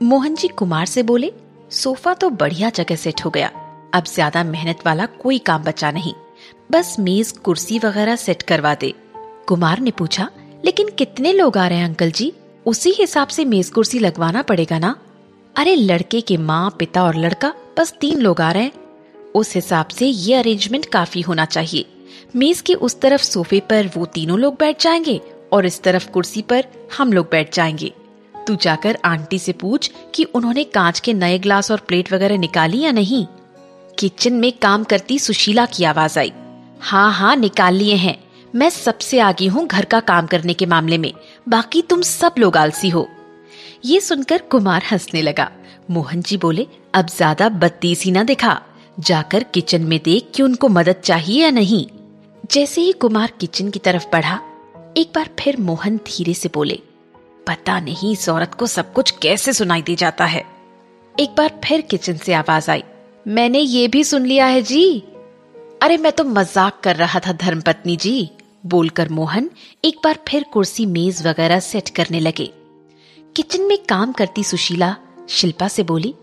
मोहन 0.04 0.36
जी 0.36 0.48
कुमार 0.48 0.86
से 0.86 1.04
बोले, 1.04 1.32
सोफा 1.72 2.14
तो 2.14 2.30
बढ़िया 2.30 2.70
जगह 2.70 2.96
सेट 2.96 3.26
हो 3.26 3.30
गया। 3.30 3.52
अब 3.94 4.04
ज़्यादा 4.06 4.44
मेहनत 4.44 4.80
वाला 4.86 5.06
कोई 5.06 5.38
काम 5.38 5.64
बचा 5.64 5.92
नहीं। 5.92 6.14
बस 6.72 6.96
मेज, 7.00 7.32
कुर्सी 7.32 7.80
वगैरह 7.80 8.16
सेट 8.16 8.42
करवा 8.42 8.76
दे। 8.76 8.94
कुमार 9.48 9.80
ने 9.80 9.92
पूछा, 9.92 10.30
लेकिन 10.66 10.90
कितने 10.90 11.34
लोग 11.34 11.58
आ 11.58 11.68
रहे 11.68 11.78
हैं, 11.78 11.86
अंकल 11.86 12.12
जी? 12.12 12.34
उसी 12.66 12.92
हिसाब 12.92 13.28
से 13.28 13.46
मेज, 13.46 13.70
कुर्सी 13.70 14.00
लगवाना 14.00 14.42
पड़ेगा 14.42 14.80
ना? 14.80 14.96
अरे, 15.58 15.76
लड़के 15.76 16.22
के 16.22 16.38
माँ, 16.38 16.76
पिता 16.80 17.04
और 17.04 17.16
लड़का, 17.16 17.54
बस 17.80 17.94
तीन 18.02 18.20
लोग 18.20 18.42
आ 18.42 18.52
रहे 18.52 18.64
हैं। 18.64 18.72
उस 19.36 19.56
हिसाब 19.56 19.88
से 19.88 20.06
ये 20.06 20.36
अरेंजमेंट 20.36 20.86
काफ़ी 20.86 21.22
होना 21.22 21.46
चाहिए। 21.46 21.86
मेज 22.36 22.62
के 22.62 22.74
उस 22.74 23.00
तरफ़ 23.02 23.24
सोफे 23.24 23.60
पर 23.60 23.90
वो 23.98 24.06
तीनों 24.06 24.40
लोग 24.40 24.56
बैठ 24.60 24.84
जाएँगे 24.84 25.22
और 25.54 25.66
इस 25.66 25.84
तरफ़ 25.84 26.10
कुर्सी 26.10 26.42
पर 26.42 26.66
हम 26.98 27.14
लोग 27.14 27.28
बैठ 27.32 27.56
जाएँगे। 27.56 27.94
तू 28.48 28.56
जाकर 28.56 28.98
आंटी 29.06 29.40
से 29.40 29.52
पूछ 29.52 29.92
कि 30.16 30.24
उन्होंने 30.24 30.64
कांच 30.64 31.00
के 31.00 31.14
नए 31.14 31.40
ग्लास 31.40 31.72
और 31.72 31.78
प्लेट 31.78 32.14
वगैरह 32.14 32.38
निकाली 32.38 32.80
या 32.80 32.92
नहीं। 32.92 33.26
किचन 34.00 34.34
में 34.34 34.54
काम 34.62 34.84
करती 34.84 35.20
सुशीला 35.20 35.66
की 35.66 35.84
आवाज़ 35.84 36.20
आई। 36.20 36.32
हाँ 36.80 37.14
हाँ 37.14 37.36
निकाल 37.36 37.76
लिए 37.76 37.96
हैं। 37.96 38.24
मैं 38.56 38.70
सबसे 38.70 39.20
आगे 39.20 39.48
हूँ 39.48 39.68
घर 39.68 39.86
का 39.86 40.00
काम 40.00 40.28
करने 40.28 40.54
के 40.54 40.66
मामले 40.66 40.98
में। 40.98 41.14
बाकी 41.50 41.82
तुम 41.82 42.02
सब 42.02 42.36
लोग 42.40 42.58
आलसी 42.58 42.90
हो। 42.90 43.10
ये 43.86 44.00
सुनकर 44.02 44.42
कुमार 44.52 44.84
हंसने 44.92 45.22
लगा। 45.22 45.50
मोहन 45.90 46.22
जी 46.22 46.38
बोले, 46.38 46.66
अब 46.94 47.08
ज़्यादा 47.08 47.50
बत्तीसी 47.52 48.12
ना 48.12 48.24
दिखा। 48.24 48.62
जाकर 49.00 49.44
किचन 49.44 49.82
में 49.82 50.00
देख 50.04 50.32
कि 50.36 50.44
उनको 50.44 50.68
मदद 50.70 51.02
चाहिए 51.04 51.44
या 51.44 51.50
नहीं। 51.52 51.86
जैसे 52.52 52.82
ही 52.82 52.92
कुमार 52.92 53.32
किचन 53.40 53.70
की 53.70 53.80
तरफ़ 53.80 54.06
बढ़ा, 54.12 54.40
एक 54.98 55.12
बार 55.16 55.30
फिर 55.40 55.58
मोहन 55.60 55.98
धीरे 56.08 56.34
से 56.34 56.50
बोले, 56.54 56.80
पता 57.48 57.80
नहीं 57.80 58.12
इस 58.12 58.28
औरत 58.30 58.54
को 58.54 58.68
सब 58.68 58.92
कुछ 58.94 59.12
कैसे 59.22 59.54
सुनाई 59.54 59.82
दे 59.82 59.96
जाता 59.96 60.26
है? 60.26 60.44
एक 61.16 61.36
बार 61.38 61.60
फिर 61.66 61.82
किचन 61.82 62.18
से 62.18 62.34
आवाज़ 62.34 62.72
आई, 62.72 62.84
मैंने 63.26 63.60
ये 63.60 63.88
भी 63.88 64.04
सुन 64.04 64.26
लिया 64.26 64.46
है 64.48 64.62
जी। 64.64 65.00
अरे, 65.82 65.98
मैं 65.98 66.12
तो 66.12 66.24
मज़ाक 66.24 66.80
कर 66.84 66.96
रहा 66.96 67.20
था, 67.20 67.32
धर्मपत्नी 67.34 67.96
जी, 67.98 68.30
बोलकर 68.66 69.10
मोहन 69.12 69.50
एक 69.84 70.00
बार 70.04 70.20
फिर 70.28 70.46
कुर्सी 70.54 70.86
मेज 70.88 71.26
वगैरह 71.28 71.60
सेट 71.62 71.90
करने 71.90 72.20
लगे। 72.20 72.52
किचन 73.36 73.62
में 73.62 73.78
काम 73.90 74.12
करती 74.12 74.44
सुशीला 74.44 74.96
शिल्पा 75.30 75.68
से 75.68 75.84
बोली, 75.84 76.16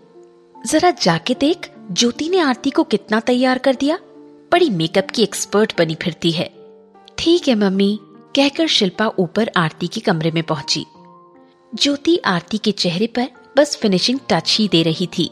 जरा 0.65 0.91
जाके 0.91 1.33
देख, 1.33 1.71
ज्योति 1.91 2.29
ने 2.29 2.39
आरती 2.39 2.69
को 2.69 2.83
कितना 2.83 3.19
तैयार 3.19 3.57
कर 3.57 3.75
दिया। 3.75 3.97
बड़ी 4.51 4.69
मेकअप 4.69 5.11
की 5.11 5.23
एक्सपर्ट 5.23 5.77
बनी 5.77 5.95
फिरती 5.95 6.31
है। 6.31 6.53
ठीक 7.17 7.47
है, 7.47 7.55
मम्मी, 7.55 7.99
कहकर 8.35 8.67
शिल्पा 8.67 9.11
ऊपर 9.19 9.51
आरती 9.57 9.87
के 9.87 10.01
कमरे 10.01 10.31
में 10.31 10.43
पहुँची। 10.43 10.85
ज्योति 11.75 12.17
आरती 12.17 12.57
के 12.57 12.71
चेहरे 12.71 13.07
पर 13.07 13.27
बस 13.57 13.75
फिनिशिंग 13.75 14.19
टच 14.29 14.57
ही 14.57 14.67
दे 14.67 14.83
रही 14.83 15.07
थी। 15.07 15.31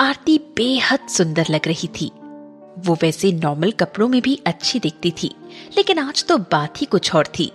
आरती 0.00 0.38
बेहद 0.56 1.08
सुंदर 1.08 1.46
लग 1.50 1.68
रही 1.68 1.88
थी। 1.88 2.10
वो 2.78 2.98
वैसे 3.02 3.32
नॉर्मल 3.32 3.70
कपड़ों 3.70 4.08
में 4.08 4.22
भी 4.22 4.40
अच्छी 4.46 4.80
दिखती 4.80 5.10
थी, 5.22 5.34
लेकिन 5.76 5.98
आज 5.98 6.24
तो 6.24 6.38
बात 6.38 6.80
ही 6.80 6.86
कुछ 6.86 7.14
और 7.14 7.26
थी। 7.26 7.52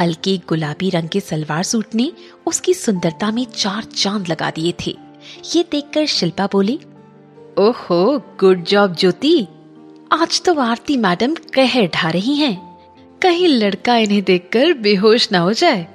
हल्के 0.00 0.36
गुलाबी 0.48 0.90
रंग 0.90 1.08
के 1.08 1.20
सलवार 1.20 1.62
सूट 1.62 1.94
ने 1.94 2.10
उसकी 2.46 2.74
सुंदरता 2.74 3.30
में 3.30 3.44
चार 3.46 3.84
चाँद 3.84 4.28
लगा 4.28 4.50
दिए 4.50 4.74
थे। 4.86 4.96
ये 5.54 5.64
देखकर 5.72 6.06
शिल्पा 6.06 6.46
बोली 6.52 6.78
ओहो 7.58 8.18
गुड 8.40 8.64
जॉब 8.64 8.94
ज्योति। 8.94 9.46
आज 10.12 10.40
तो 10.42 10.54
आरती 10.54 10.96
मैडम 10.96 11.34
कहर 11.54 11.88
ढा 11.94 12.10
रही 12.10 12.34
हैं। 12.34 12.56
कहीं 13.22 13.48
लड़का 13.48 13.96
इन्हें 13.96 14.22
देखकर 14.22 14.72
बेहोश 14.72 15.28
ना 15.32 15.38
हो 15.38 15.52
जाए। 15.52 15.86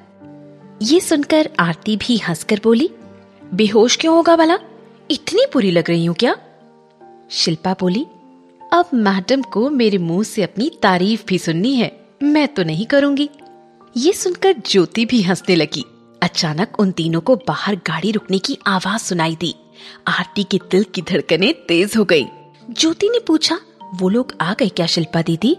ये 0.81 0.99
सुनकर 0.99 1.49
आरती 1.59 1.97
भी 1.97 2.17
हंसकर 2.17 2.59
बोली 2.63 2.89
बेहोश 3.53 3.95
क्यों 3.95 4.15
होगा 4.15 4.35
भला 4.35 4.57
इतनी 5.11 5.45
बुरी 5.53 5.71
लग 5.71 5.89
रही 5.89 6.05
हूँ 6.05 6.15
क्या? 6.15 6.35
शिल्पा 7.31 7.75
बोली 7.79 8.05
अब 8.61 8.89
मैडम 8.93 9.41
को 9.41 9.69
मेरे 9.69 9.97
मुँह 9.97 10.23
से 10.23 10.43
अपनी 10.43 10.71
तारीफ़ 10.81 11.23
भी 11.27 11.37
सुननी 11.37 11.73
है 11.75 11.91
मैं 12.23 12.47
तो 12.47 12.63
नहीं 12.63 12.85
करूँगी। 12.85 13.29
ये 13.97 14.13
सुनकर 14.13 14.55
ज्योति 14.67 15.05
भी 15.05 15.21
हंसने 15.21 15.55
लगी। 15.55 15.85
अचानक 16.23 16.79
उन 16.79 16.91
तीनों 16.91 17.21
को 17.21 17.35
बाहर 17.35 17.75
गाड़ी 17.75 18.11
रुकने 18.11 18.39
की 18.39 18.57
आवाज़ 18.67 19.01
सुनाई 19.01 19.35
दी। 19.35 19.55
आरती 20.07 20.43
के 20.43 20.59
दिल 20.71 20.83
की 20.83 21.01
धड़कनें 21.01 21.65
तेज 21.65 21.93
हो 21.97 22.05
गई। 22.05 22.25
ज्योति 22.71 23.09
ने 23.09 23.19
पूछा, 23.19 23.59
वो 23.93 24.09
लोग 24.09 24.33
आ 24.41 24.53
गए 24.53 24.69
क्या 24.69 24.85
शिल्पा 24.85 25.21
दीदी? 25.21 25.57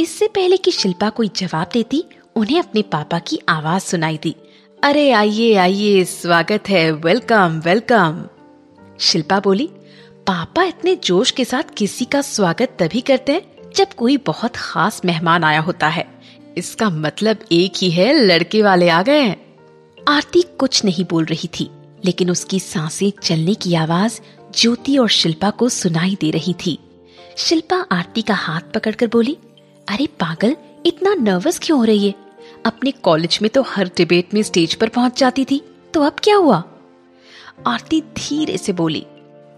इससे 0.00 0.26
पहले 0.26 0.56
कि 0.56 0.70
शिल्पा 0.70 1.10
कोई 1.10 1.30
जवाब 1.36 1.68
देती, 1.72 2.04
उन्हें 2.36 2.58
अपने 2.58 2.82
पापा 2.82 3.18
की 3.18 3.40
आवाज़ 3.48 3.82
सुनाई 3.82 4.18
दी। 4.22 4.36
अरे, 4.82 5.10
आइए 5.10 5.54
आइए, 5.54 6.04
स्वागत 6.04 6.62
है। 6.68 6.92
Welcome 6.92 7.62
welcome. 7.64 8.26
शिल्पा 9.00 9.40
बोली, 9.40 9.70
पापा 10.26 10.62
इतने 10.62 10.96
जोश 10.96 11.30
के 11.30 11.44
साथ 11.44 11.62
किसी 11.76 12.04
का 12.04 12.22
स्वागत 12.22 12.76
तभी 12.80 13.00
करते 13.00 13.32
हैं 13.32 13.42
जब 13.76 13.92
कोई 13.92 14.16
बहुत 14.16 14.52
खास 14.56 15.02
मेहमान 15.04 15.44
आया 15.44 15.60
होता 15.60 15.88
है। 15.88 16.15
इसका 16.56 16.88
मतलब 16.90 17.38
एक 17.52 17.72
ही 17.76 17.90
है, 17.90 18.12
लड़के 18.16 18.62
वाले 18.62 18.88
आ 18.88 19.02
गए 19.02 19.28
आरती 19.98 20.42
कुछ 20.58 20.84
नहीं 20.84 21.04
बोल 21.04 21.24
रही 21.24 21.48
थी, 21.50 21.68
लेकिन 22.04 22.30
उसकी 22.30 22.60
साँसें 22.60 23.10
चलने 23.22 23.54
की 23.54 23.74
आवाज़ 23.74 24.20
ज्योति 24.54 24.96
और 24.98 25.08
शिल्पा 25.08 25.50
को 25.50 25.68
सुनाई 25.68 26.16
दे 26.20 26.30
रही 26.30 26.54
थी। 26.66 26.78
शिल्पा 27.36 27.76
आरती 27.92 28.22
का 28.22 28.34
हाथ 28.34 28.72
पकड़कर 28.74 29.06
बोली, 29.06 29.36
अरे 29.86 30.06
पागल, 30.20 30.56
इतना 30.86 31.14
नर्वस 31.14 31.58
क्यों 31.58 31.78
हो 31.78 31.84
रही 31.84 32.06
है? 32.06 32.14
अपने 32.66 32.90
कॉलेज 32.92 33.38
में 33.42 33.50
तो 33.50 33.62
हर 33.62 33.90
डिबेट 33.96 34.34
में 34.34 34.42
स्टेज 34.42 34.74
पर 34.74 34.88
पहुँच 34.88 35.18
जाती 35.18 35.44
थी 35.44 35.60
तो 35.94 36.02
अब 36.02 36.16
क्या 36.24 36.36
हुआ? 36.36 36.62
आरती 37.66 38.00
धीरे 38.16 38.56
से 38.58 38.72
बोली, 38.72 39.04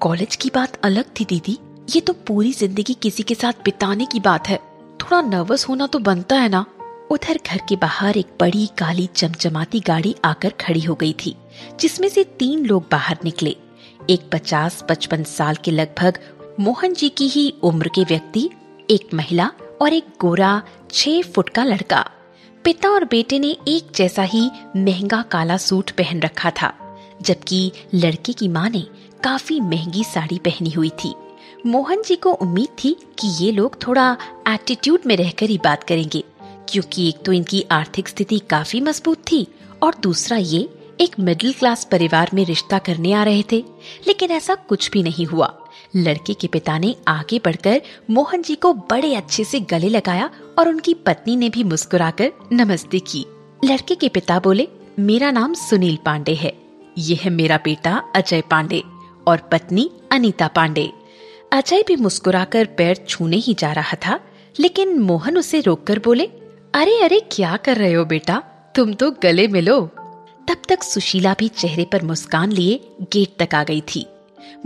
कॉलेज 0.00 0.36
की 0.36 0.50
बात 0.54 0.80
अलग 0.84 1.04
थी 1.20 1.24
दीदी, 1.24 1.58
ये 1.88 2.00
तो 2.00 2.12
पूरी 2.26 2.52
ज़िंदगी 2.52 2.94
किसी 2.94 3.22
के 3.22 3.34
साथ 3.34 3.64
बिताने 3.64 4.06
की 4.06 4.20
बात 4.20 4.48
है। 4.48 4.56
थोड़ा 5.00 5.20
नर्वस 5.22 5.68
होना 5.68 5.86
तो 5.86 5.98
बनता 6.00 6.36
है 6.36 6.48
ना? 6.48 6.64
उधर 7.10 7.38
घर 7.46 7.60
के 7.68 7.76
बाहर 7.76 8.16
एक 8.16 8.26
बड़ी 8.40 8.66
काली 8.78 9.06
चमचमाती 9.06 9.80
गाड़ी 9.80 10.14
आकर 10.24 10.52
खड़ी 10.60 10.80
हो 10.80 10.94
गई 10.94 11.12
थी, 11.24 11.34
जिसमें 11.80 12.08
से 12.08 12.24
तीन 12.38 12.64
लोग 12.66 12.84
बाहर 12.90 13.18
निकले। 13.24 13.56
एक 14.10 14.28
पचास 14.32 14.84
पचपन 14.88 15.22
साल 15.22 15.56
के 15.56 15.70
लगभग 15.70 16.18
मोहन 16.60 16.94
जी 16.94 17.08
की 17.08 17.28
ही 17.28 17.52
उम्र 17.62 17.88
के 17.88 18.04
व्यक्ति, 18.04 18.48
एक 18.90 19.14
महिला 19.14 19.50
और 19.82 19.92
एक 19.92 20.06
गोरा 20.20 20.62
छह 20.90 21.22
फुट 21.22 21.48
का 21.48 21.64
लड़का। 21.64 22.04
पिता 22.64 22.88
और 22.88 23.04
बेटे 23.04 23.38
ने 23.38 23.56
एक 23.68 23.92
जैसा 23.94 24.22
ही 24.22 24.50
महँगा 24.76 25.22
काला 25.22 25.56
सूट 25.56 25.90
पहन 25.90 26.20
रखा 26.20 26.50
था, 26.50 26.72
जबकि 27.22 27.72
लड़के 27.94 28.32
की 28.32 28.48
माँ 28.48 28.68
ने 28.70 28.86
काफ़ी 29.24 29.60
महँगी 29.60 30.04
साड़ी 30.04 30.38
पहनी 30.38 30.70
हुई 30.70 30.90
थी। 31.04 31.14
मोहन 31.66 32.02
जी 32.02 32.16
को 32.16 32.32
उम्मीद 32.32 32.68
थी 32.84 32.96
कि 33.18 33.28
ये 33.44 33.52
लोग 33.52 33.86
थोड़ा 33.86 34.16
एटीट्यूड 34.48 35.00
में 35.06 35.16
रहकर 35.16 35.46
ही 35.46 35.58
बात 35.58 35.84
करेंगे। 35.84 36.22
क्योंकि 36.68 37.08
एक 37.08 37.22
तो 37.24 37.32
इनकी 37.32 37.64
आर्थिक 37.70 38.08
स्थिति 38.08 38.38
काफ़ी 38.38 38.80
मज़बूत 38.80 39.18
थी 39.32 39.46
और 39.82 39.94
दूसरा 40.02 40.36
ये, 40.36 40.68
एक 41.00 41.20
मिडिल 41.20 41.52
क्लास 41.52 41.88
परिवार 41.90 42.30
में 42.34 42.44
रिश्ता 42.44 42.78
करने 42.78 43.12
आ 43.12 43.22
रहे 43.24 43.42
थे। 43.52 43.64
लेकिन 44.06 44.30
ऐसा 44.30 44.54
कुछ 44.54 44.90
भी 44.90 45.02
नहीं 45.02 45.26
हुआ। 45.26 45.58
लड़के 45.96 46.34
के 46.34 46.46
पिता 46.46 46.78
ने 46.78 46.96
आगे 47.08 47.38
बढ़कर 47.38 47.82
मोहन 48.10 48.42
जी 48.42 48.54
को 48.54 48.72
बड़े 48.72 49.14
अच्छे 49.14 49.44
से 49.44 49.60
गले 49.60 49.88
लगाया 49.88 50.30
और 50.58 50.68
उनकी 50.68 50.94
पत्नी 50.94 51.36
ने 51.36 51.48
भी 51.48 51.64
मुस्कुराकर 51.64 52.32
नमस्ते 52.52 52.98
की। 52.98 53.26
लड़के 53.64 53.94
के 53.94 54.08
पिता 54.08 54.38
बोले, 54.38 54.68
मेरा 54.98 55.30
नाम 55.30 55.54
सुनील 55.54 55.98
पांडे 56.04 56.34
है। 56.34 56.52
यह 56.98 57.18
है 57.22 57.30
मेरा 57.30 57.56
बेटा 57.56 58.02
अजय 58.16 58.40
पांडे 58.40 58.82
और 59.26 59.36
पत्नी 59.52 59.90
अनीता 60.10 60.48
पांडे। 60.48 60.90
अजय 61.52 61.84
भी 61.88 61.96
मुस्कुराकर 61.96 62.64
पैर 62.64 63.04
छूने 63.08 63.36
ही 63.36 63.54
जा 63.54 63.72
रहा 63.72 63.96
था, 64.06 64.20
लेकिन 64.60 64.98
मोहन 64.98 65.38
उसे 65.38 65.60
रोककर 65.60 65.98
बोले 65.98 66.28
अरे 66.74 67.02
अरे, 67.02 67.20
क्या 67.32 67.56
कर 67.56 67.76
रहे 67.76 67.92
हो 67.92 68.04
बेटा? 68.04 68.42
तुम 68.74 68.94
तो 68.94 69.10
गले 69.10 69.48
मिलो 69.48 69.80
तब 70.48 70.56
तक 70.68 70.82
सुशीला 70.82 71.34
भी 71.38 71.48
चेहरे 71.48 71.84
पर 71.84 72.02
मुस्कान 72.02 72.52
लिए 72.52 72.80
गेट 73.02 73.42
तक 73.42 73.54
आ 73.54 73.64
गई 73.64 73.80
थी। 73.80 74.06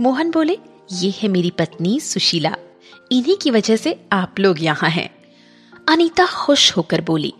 मोहन 0.01 0.31
बोले, 0.31 0.57
ये 0.91 1.13
है 1.17 1.29
मेरी 1.29 1.49
पत्नी 1.49 1.99
सुशीला। 1.99 2.55
इन्हीं 3.11 3.37
की 3.37 3.51
वजह 3.51 3.75
से 3.75 3.99
आप 4.11 4.35
लोग 4.39 4.63
यहाँ 4.63 4.89
हैं। 4.89 5.09
अनीता 5.89 6.25
खुश 6.25 6.77
होकर 6.77 7.01
बोली, 7.01 7.33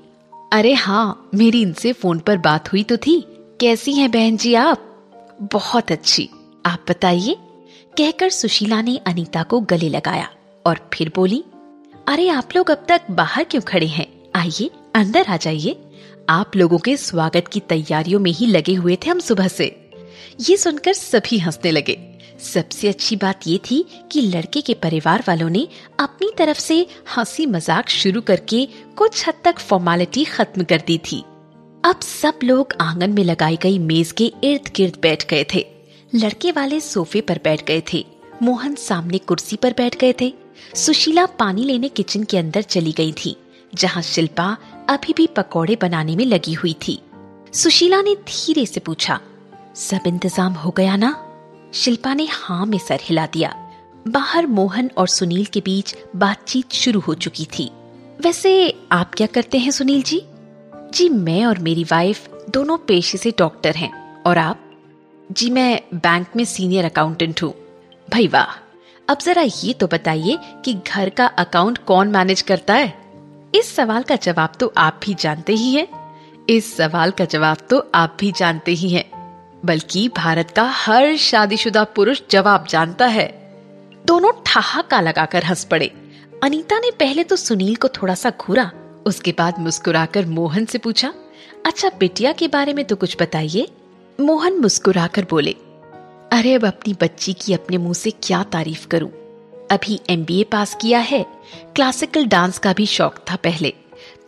अरे 0.54 0.74
हाँ 0.74 1.30
मेरी 1.36 1.62
इनसे 1.62 1.94
फ़ोन 1.94 2.20
पर 2.20 2.38
बात 2.38 2.72
हुई 2.72 2.84
तो 2.84 2.98
थी। 2.98 3.28
कैसी 3.60 3.94
हैं 3.94 4.12
बहन 4.12 4.38
जी 4.38 4.54
आप? 4.54 5.06
बहुत 5.42 5.92
अच्छी। 5.92 6.30
आप 6.66 6.86
बताइए? 6.90 7.38
कहकर 7.98 8.30
सुशीला 8.30 8.82
ने 8.82 8.98
अनीता 8.98 9.44
को 9.44 9.60
गले 9.60 9.90
लगाया 9.90 10.30
और 10.66 10.90
फिर 10.94 11.12
बोली, 11.16 11.44
अरे, 12.08 12.30
आप 12.30 12.50
लोग 12.56 12.72
अब 12.72 12.86
तक 12.90 13.02
बाहर 13.12 13.44
क्यों 13.44 13.62
खड़े 13.62 13.88
हैं? 13.88 14.13
आइए, 14.36 14.70
अंदर 14.96 15.26
आ 15.26 15.38
जाइए। 15.38 15.76
आप 16.30 16.56
लोगों 16.56 16.78
के 16.78 16.96
स्वागत 16.98 17.48
की 17.48 17.60
तैयारियों 17.60 18.20
में 18.20 18.32
ही 18.32 18.46
लगे 18.48 18.74
हुए 18.74 18.96
थे 18.96 19.10
हम 19.10 19.20
सुबह 19.20 19.48
से। 19.48 19.66
ये 20.40 20.56
सुनकर 20.58 20.94
सभी 20.94 21.38
हंसने 21.38 21.72
लगे। 21.72 21.98
सबसे 22.44 22.88
अच्छी 22.90 23.16
बात 23.16 23.48
ये 23.48 23.58
थी 23.72 23.86
कि 24.12 24.22
लड़के 24.22 24.62
के 24.62 24.74
परिवार 24.74 25.24
वालों 25.28 25.50
ने 25.50 25.68
अपनी 26.00 26.32
तरफ़ 26.38 26.60
से 26.60 26.88
हँसी 27.18 27.46
मज़ाक 27.46 27.90
शुरू 27.90 28.22
करके 28.22 28.66
कुछ 28.98 29.28
हद 29.28 29.34
तक 29.44 29.60
फॉर्मेलिटी 29.60 30.24
खत्म 30.26 30.64
कर 30.64 30.82
दी 30.88 30.98
थी। 31.12 31.20
अब 31.86 32.00
सब 32.00 32.40
लोग 32.44 32.74
आँगन 32.82 33.10
में 33.10 33.24
लगाई 33.24 33.58
गई 33.62 33.80
मेज 33.80 34.12
के 34.12 34.32
इर्द 34.44 34.72
गिर्द 34.76 34.98
बैठ 35.02 35.30
गए 35.30 35.46
थे। 35.54 35.66
लड़के 36.16 36.52
वाले 36.52 36.80
सोफे 36.80 37.22
पर 37.22 37.40
बैठ 37.44 37.66
गए 37.66 37.84
थे। 37.94 38.06
मोहन 38.42 38.76
सामने 38.76 39.18
कुर्सी 39.18 39.56
पर 39.56 39.74
बैठ 39.78 40.00
गए 40.00 40.14
थे। 40.22 40.34
सुशीला 40.76 41.26
पानी 41.26 41.64
लेने 41.64 41.90
किचन 41.90 42.24
के 42.24 42.38
अंदर 42.38 42.62
चली 42.62 42.92
गई 42.92 43.12
थी। 43.12 43.36
जहाँ 43.76 44.02
शिल्पा 44.02 44.58
अभी 44.90 45.14
भी 45.14 45.28
पकौड़े 45.28 45.78
बनाने 45.82 46.16
में 46.16 46.26
लगी 46.26 46.54
हुई 46.54 46.76
थी। 46.88 47.00
सुशीला 47.54 48.02
ने 48.02 48.16
धीरे 48.16 48.66
से 48.66 48.80
पूछा, 48.80 49.20
सब 49.76 50.08
इंतज़ाम 50.08 50.54
हो 50.54 50.72
गया 50.72 50.96
ना? 50.96 51.16
शिल्पा 51.74 52.14
ने 52.14 52.28
हाँ 52.32 52.66
में 52.66 52.78
सर 52.78 53.00
हिला 53.02 53.26
दिया। 53.26 53.56
बाहर 54.08 54.48
मोहन 54.48 54.90
और 54.98 55.08
सुनील 55.08 55.46
के 55.46 55.60
बीच 55.60 55.96
बातचीत 56.16 56.72
शुरू 56.72 57.00
हो 57.00 57.14
चुकी 57.14 57.46
थी। 57.46 57.72
वैसे 58.22 58.74
आप 58.92 59.16
क्या 59.16 59.28
करते 59.28 59.58
हैं 59.58 59.72
सुनील 59.72 60.04
जी? 60.04 60.22
जी, 60.94 61.10
मैं 61.10 61.46
और 61.46 61.60
मेरी 61.60 61.84
वाइफ 61.84 62.30
दोनों 62.50 62.78
पेशे 62.78 63.18
से 63.18 63.34
डॉक्टर 63.38 63.76
हैं। 63.76 63.92
और 64.24 64.38
आप? 64.38 64.60
जी, 65.32 65.50
मैं 65.50 65.82
बैंक 65.94 66.28
में 66.36 66.46
सीनियर 66.46 66.86
अकाउंटेंट 66.86 67.44
हूँ। 67.44 67.54
भाई 68.12 68.28
वाह! 68.28 68.60
अब 69.10 69.18
जरा 69.20 69.42
ये 69.42 69.74
तो 69.74 69.88
बताइए 69.88 70.38
कि 70.66 70.74
घर 70.74 71.10
का 71.10 71.26
अकाउंट 71.26 71.78
कौन 71.78 72.08
मैनेज 72.08 72.42
करता 72.42 72.74
है? 72.74 73.03
इस 73.56 73.76
सवाल 73.76 74.04
का 74.04 74.16
जवाब 74.16 74.54
तो 74.60 74.74
आप 74.78 75.00
भी 75.06 75.14
जानते 75.14 75.54
ही 75.54 75.76
हैं। 75.76 75.88
इस 76.50 76.78
सवाल 76.78 77.12
का 77.12 77.26
जवाब 77.26 77.58
तो 77.70 77.92
आप 77.96 78.18
भी 78.20 78.32
जानते 78.32 78.72
ही 78.72 78.90
हैं। 78.90 79.12
बल्कि 79.66 80.10
भारत 80.10 80.52
का 80.52 80.64
हर 80.64 81.16
शादीशुदा 81.16 81.84
पुरुष 81.84 82.22
जवाब 82.32 82.68
जानता 82.70 83.06
है। 83.06 83.28
दोनों 84.06 84.32
ठहाका 84.46 85.02
लगाकर 85.02 85.44
हंस 85.44 85.64
पड़े। 85.64 85.92
अनीता 86.44 86.80
ने 86.80 86.92
पहले 86.92 87.24
तो 87.24 87.36
सुनील 87.36 87.76
को 87.76 87.88
थोड़ा 87.88 88.16
सा 88.16 88.32
घूरा, 88.42 88.72
उसके 89.06 89.32
बाद 89.32 89.60
मुस्कुराकर 89.60 90.26
मोहन 90.26 90.66
से 90.66 90.78
पूछा 90.78 91.14
अच्छा 91.66 91.92
बिटिया 92.00 92.32
के 92.32 92.48
बारे 92.48 92.74
में 92.74 92.86
तो 92.86 92.96
कुछ 92.96 93.18
बताइए? 93.22 93.68
मोहन 94.22 94.54
मुस्कुराकर 94.54 95.28
बोले, 95.30 95.52
अरे, 96.32 96.54
अब 96.54 96.66
अपनी 96.66 96.96
बच्ची 97.02 97.34
की 97.34 97.54
अपने 97.54 97.78
मुँह 97.78 97.94
से 97.94 98.12
क्या 98.12 98.44
तारीफ़ 98.44 98.88
करूँ? 98.88 99.23
अभी 99.72 100.00
एमबीए 100.10 100.44
पास 100.44 100.76
किया 100.82 101.00
है। 101.00 101.26
क्लासिकल 101.76 102.26
डांस 102.26 102.58
का 102.60 102.74
भी 102.74 102.86
शौक 102.86 103.16
था 103.32 103.36
पहले। 103.36 103.74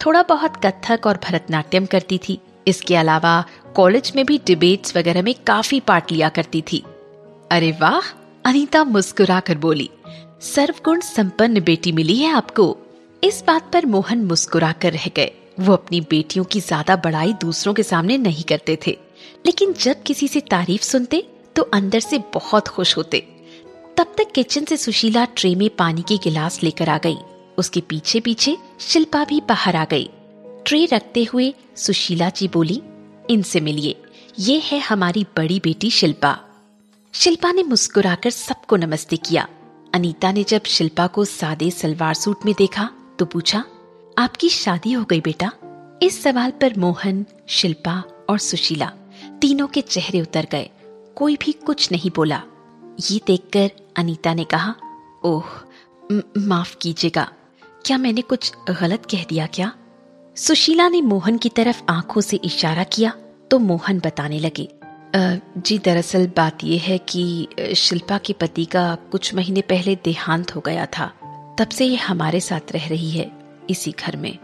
थोड़ा 0.06 0.24
बहुत 0.24 0.56
कथक 0.66 1.08
और 1.08 1.20
भरतनाट्यम 1.24 1.86
करती 1.86 2.18
थी। 2.18 2.40
इसके 2.68 2.96
अलावा 2.96 3.44
कॉलेज 3.76 4.12
में 4.16 4.26
भी 4.26 4.38
डिबेट्स 4.38 4.96
वगैरह 4.98 5.22
में 5.22 5.34
काफ़ी 5.48 5.80
पार्ट 5.80 6.12
लिया 6.12 6.30
करती 6.30 6.62
थी। 6.62 6.84
अरे 7.52 7.72
वाह! 7.72 8.10
अनीता 8.46 8.84
मुस्कुरा 8.84 9.40
कर 9.40 9.58
बोली, 9.58 9.90
सर्वगुण 10.44 11.00
संपन्न 11.00 11.62
बेटी 11.62 11.92
मिली 11.92 12.18
है 12.18 12.32
आपको। 12.34 12.76
इस 13.24 13.44
बात 13.48 13.72
पर 13.74 13.86
मोहन 13.86 14.24
मुस्कुरा 14.26 14.72
कर 14.72 14.94
रह 14.94 15.08
गए। 15.16 15.32
वो 15.60 15.74
अपनी 15.74 16.02
बेटियों 16.02 16.46
की 16.46 16.60
ज़्यादा 16.60 16.96
बड़ाई 16.96 17.34
दूसरों 17.34 17.74
के 17.74 17.84
सामने 17.84 18.18
नहीं 18.18 18.44
करते 18.44 18.78
थे। 18.88 18.98
लेकिन 19.46 19.74
जब 19.74 20.04
किसी 20.04 20.28
से 20.28 20.40
तारीफ़ 20.42 20.82
सुनते 20.82 21.24
तो 21.56 21.64
अंदर 21.74 22.00
से 22.00 22.18
बहुत 22.34 22.68
खुश 22.68 22.96
होते। 22.98 23.28
तब 23.98 24.14
तक 24.18 24.32
किचन 24.36 24.66
से 24.66 24.78
सुशीला 24.78 25.26
ट्रे 25.26 25.54
में 25.56 25.70
पानी 25.70 26.02
के 26.02 26.18
गिलास 26.18 26.62
लेकर 26.64 26.90
आ 26.90 26.98
गई। 26.98 27.18
उसके 27.58 27.82
पीछे 27.82 28.20
पीछे 28.20 28.58
शिल्पा 28.80 29.24
भी 29.26 29.42
बाहर 29.42 29.76
आ 29.76 29.86
गई। 29.86 30.10
ट्रे 30.66 30.86
रखते 30.86 31.24
हुए 31.24 31.54
सुशीला 31.76 32.30
जी 32.30 32.48
बोली, 32.48 32.82
इनसे 33.30 33.60
मिलिए। 33.60 33.96
ये 34.40 34.60
है 34.60 34.80
हमारी 34.80 35.26
बड़ी 35.38 35.60
बेटी 35.60 35.90
शिल्पा। 35.90 36.38
शिल्पा 37.14 37.52
ने 37.52 37.64
मुस्कुराकर 37.64 38.30
सबको 38.30 38.76
नमस्ते 38.76 39.18
किया। 39.18 39.48
अनीता 39.94 40.32
ने 40.32 40.44
जब 40.44 40.64
शिल्पा 40.66 41.08
को 41.08 41.26
सादे 41.26 41.70
सलवार 41.72 42.14
सूट 42.14 42.46
में 42.46 42.54
देखा 42.58 42.90
तो 43.20 43.26
पूछा, 43.26 43.64
आपकी 44.18 44.50
शादी 44.50 44.92
हो 44.92 45.04
गई 45.04 45.22
बेटा? 45.22 45.52
इस 46.02 46.22
सवाल 46.24 46.52
पर 46.52 46.78
मोहन, 46.78 47.26
शिल्पा 47.48 48.04
और 48.30 48.40
सुशीला 48.40 48.92
तीनों 49.42 49.68
के 49.68 49.82
चेहरे 49.82 50.22
उतर 50.22 50.48
गए। 50.52 50.70
कोई 51.16 51.36
भी 51.36 51.52
कुछ 51.52 51.92
नहीं 51.92 52.12
बोला। 52.16 52.42
ये 53.12 53.20
देखकर 53.28 53.72
अनीता 53.98 54.34
ने 54.34 54.44
कहा, 54.44 54.76
ओह 55.24 55.44
माफ़ 56.38 56.76
कीजिएगा। 56.78 57.32
क्या 57.86 57.98
मैंने 57.98 58.22
कुछ 58.22 58.52
गलत 58.72 59.06
कह 59.06 59.24
दिया 59.24 59.46
क्या? 59.46 59.72
सुशीला 60.38 60.88
ने 60.90 61.02
मोहन 61.02 61.38
की 61.38 61.50
तरफ़ 61.50 61.82
आँखों 61.90 62.22
से 62.22 62.38
इशारा 62.38 62.84
किया 62.84 63.12
तो 63.52 63.60
मोहन 63.60 64.00
बताने 64.00 64.40
लगे 64.40 64.68
जी, 65.58 65.78
दरअसल 65.80 66.28
बात 66.28 66.64
यह 66.64 66.82
है 66.82 66.98
कि 66.98 67.48
शिल्पा 67.76 68.18
के 68.18 68.34
पति 68.34 68.66
का 68.66 68.96
कुछ 69.12 69.34
महीने 69.36 69.62
पहले 69.62 69.96
देहांत 69.96 70.56
हो 70.56 70.62
गया 70.62 70.86
था। 70.86 71.06
तब 71.60 71.70
से 71.70 71.86
ये 71.86 71.96
हमारे 71.96 72.40
साथ 72.40 72.72
रह 72.72 72.88
रही 72.88 73.10
है, 73.10 73.32
इसी 73.70 73.92
घर 73.92 74.18
में। 74.18 74.38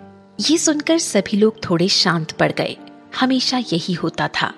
ये 0.49 0.58
सुनकर 0.58 0.97
सभी 0.97 1.38
लोग 1.38 1.69
थोड़े 1.69 1.88
शांत 1.88 2.32
पड़ 2.32 2.52
गए। 2.52 2.78
हमेशा 3.19 3.58
यही 3.58 3.93
होता 3.93 4.28
था। 4.28 4.54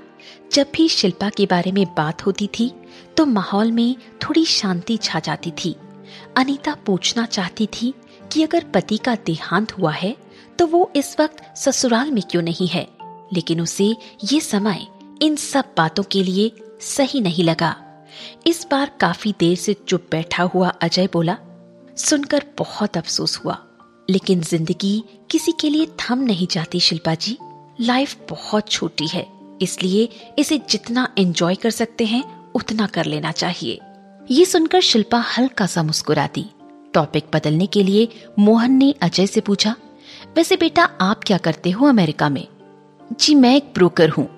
जब 0.54 0.68
भी 0.76 0.88
शिल्पा 0.90 1.30
के 1.30 1.46
बारे 1.46 1.72
में 1.72 1.86
बात 1.98 2.26
होती 2.26 2.48
थी 2.60 2.72
तो 3.18 3.26
माहौल 3.26 3.72
में 3.72 3.96
थोड़ी 4.24 4.46
शांति 4.46 4.98
छा 4.98 5.20
जाती 5.20 5.52
थी। 5.64 5.76
अनीता 6.38 6.74
पूछना 6.86 7.26
चाहती 7.26 7.68
थी 7.74 7.94
कि 8.32 8.44
अगर 8.44 8.64
पति 8.74 8.98
का 8.98 9.16
देहांत 9.26 9.78
हुआ 9.78 9.92
है 9.92 10.16
तो 10.60 10.68
वो 10.68 10.90
इस 10.96 11.16
वक्त 11.20 11.44
ससुराल 11.58 12.12
में 12.12 12.22
क्यों 12.32 12.42
नहीं 12.42 12.68
है? 12.68 12.88
लेकिन 13.34 13.62
उसे 13.62 13.96
ये 14.24 14.40
समय 14.40 14.86
इन 15.22 15.36
सब 15.36 15.74
बातों 15.78 16.04
के 16.04 16.24
लिए 16.24 16.52
सही 16.82 17.22
नहीं 17.22 17.44
लगा। 17.44 17.76
इस 18.48 18.66
बार 18.72 18.92
काफ़ी 19.02 19.34
देर 19.40 19.56
से 19.58 19.74
चुप 19.88 20.08
बैठा 20.12 20.44
हुआ 20.44 20.70
अजय 20.82 21.08
बोला, 21.14 21.38
सुनकर 21.98 22.46
बहुत 22.58 22.98
अफसोस 22.98 23.38
हुआ, 23.38 23.58
लेकिन 24.10 24.42
ज़िंदगी 24.42 25.04
किसी 25.32 25.52
के 25.52 25.70
लिए 25.70 25.88
थम 26.00 26.20
नहीं 26.20 26.48
जाती 26.52 26.80
शिल्पा 26.80 27.14
जी 27.16 27.38
लाइफ 27.82 28.16
बहुत 28.30 28.70
छोटी 28.70 29.08
है, 29.08 29.26
इसलिए 29.62 30.10
इसे 30.40 30.58
जितना 30.70 31.08
एंजॉय 31.18 31.56
कर 31.56 31.72
सकते 31.72 32.06
हैं 32.06 32.24
उतना 32.56 32.86
कर 32.86 33.06
लेना 33.06 33.32
चाहिए। 33.32 33.80
ये 34.32 34.46
सुनकर 34.46 34.82
शिल्पा 34.82 35.26
हल्का 35.38 35.66
सा 35.66 35.84
मुस्कुराती। 35.84 36.46
टॉपिक 36.94 37.26
बदलने 37.34 37.66
के 37.66 37.84
लिए 37.84 38.08
मोहन 38.40 38.72
ने 38.72 38.94
अजय 39.02 39.28
से 39.28 39.42
पूछा, 39.42 39.76
वैसे 40.36 40.56
बेटा, 40.56 40.84
आप 41.02 41.24
क्या 41.24 41.38
करते 41.38 41.72
हो 41.72 41.88
अमेरिका 41.88 42.30
में? 42.30 42.48
जी, 43.20 43.36
मैं 43.36 43.56
एक 43.56 43.66
ब्रोकर 43.74 44.10
हूँ। 44.10 44.30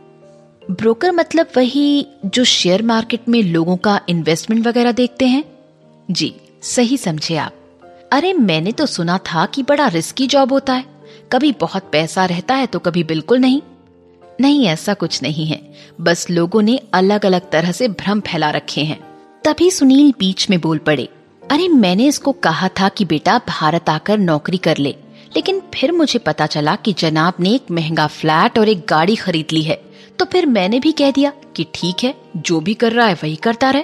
ब्रोकर 0.71 1.11
मतलब 1.11 1.47
वही 1.57 2.07
जो 2.25 2.43
शेयर 2.43 2.83
मार्केट 2.83 3.29
में 3.29 3.43
लोगों 3.43 3.77
का 3.77 4.01
इन्वेस्टमेंट 4.09 4.67
वगैरह 4.67 4.91
देखते 4.91 5.27
हैं? 5.27 5.43
जी, 6.11 6.35
सही 6.61 6.97
समझे 6.97 7.35
आप। 7.35 7.53
अरे, 8.11 8.33
मैंने 8.33 8.71
तो 8.71 8.85
सुना 8.85 9.17
था 9.17 9.45
कि 9.45 9.63
बड़ा 9.63 9.87
रिस्की 9.87 10.27
जॉब 10.27 10.53
होता 10.53 10.73
है। 10.73 10.85
कभी 11.31 11.51
बहुत 11.51 11.89
पैसा 11.91 12.25
रहता 12.25 12.53
है 12.53 12.65
तो 12.65 12.79
कभी 12.79 13.03
बिल्कुल 13.03 13.39
नहीं। 13.39 13.61
नहीं, 14.41 14.65
ऐसा 14.67 14.93
कुछ 14.93 15.21
नहीं 15.23 15.45
है। 15.45 15.54
बस 16.01 16.29
लोगों 16.29 16.61
ने 16.61 16.79
अलग 16.93 17.25
अलग 17.25 17.49
तरह 17.49 17.71
से 17.71 17.87
भ्रम 17.87 18.19
फैला 18.19 18.49
रखे 18.49 18.81
हैं। 18.81 18.99
तभी 19.43 19.69
सुनील 19.71 20.13
बीच 20.19 20.49
में 20.49 20.59
बोल 20.61 20.77
पड़े, 20.77 21.07
अरे, 21.51 21.67
मैंने 21.67 22.07
इसको 22.07 22.31
कहा 22.31 22.67
था 22.79 22.89
कि 22.89 23.05
बेटा 23.05 23.37
भारत 23.49 23.89
आकर 23.89 24.17
नौकरी 24.17 24.57
कर 24.57 24.77
ले, 24.77 24.95
लेकिन 25.35 25.61
फिर 25.73 25.91
मुझे 25.91 26.19
पता 26.19 26.45
चला 26.45 26.75
कि 26.75 26.93
जनाब 26.93 27.33
ने 27.39 27.53
एक 27.55 27.71
महँगा 27.71 28.07
फ्लैट 28.07 28.59
और 28.59 28.69
एक 28.69 28.85
गाड़ी 28.89 29.15
खरीद 29.15 29.45
ली 29.51 29.61
है 29.61 29.79
तो 30.19 30.25
फिर 30.25 30.45
मैंने 30.45 30.79
भी 30.79 30.91
कह 30.91 31.11
दिया 31.11 31.31
कि 31.55 31.65
ठीक 31.73 32.03
है, 32.03 32.13
जो 32.37 32.59
भी 32.59 32.73
कर 32.73 32.91
रहा 32.91 33.07
है 33.07 33.13
वही 33.13 33.35
करता 33.35 33.69
रहे। 33.69 33.83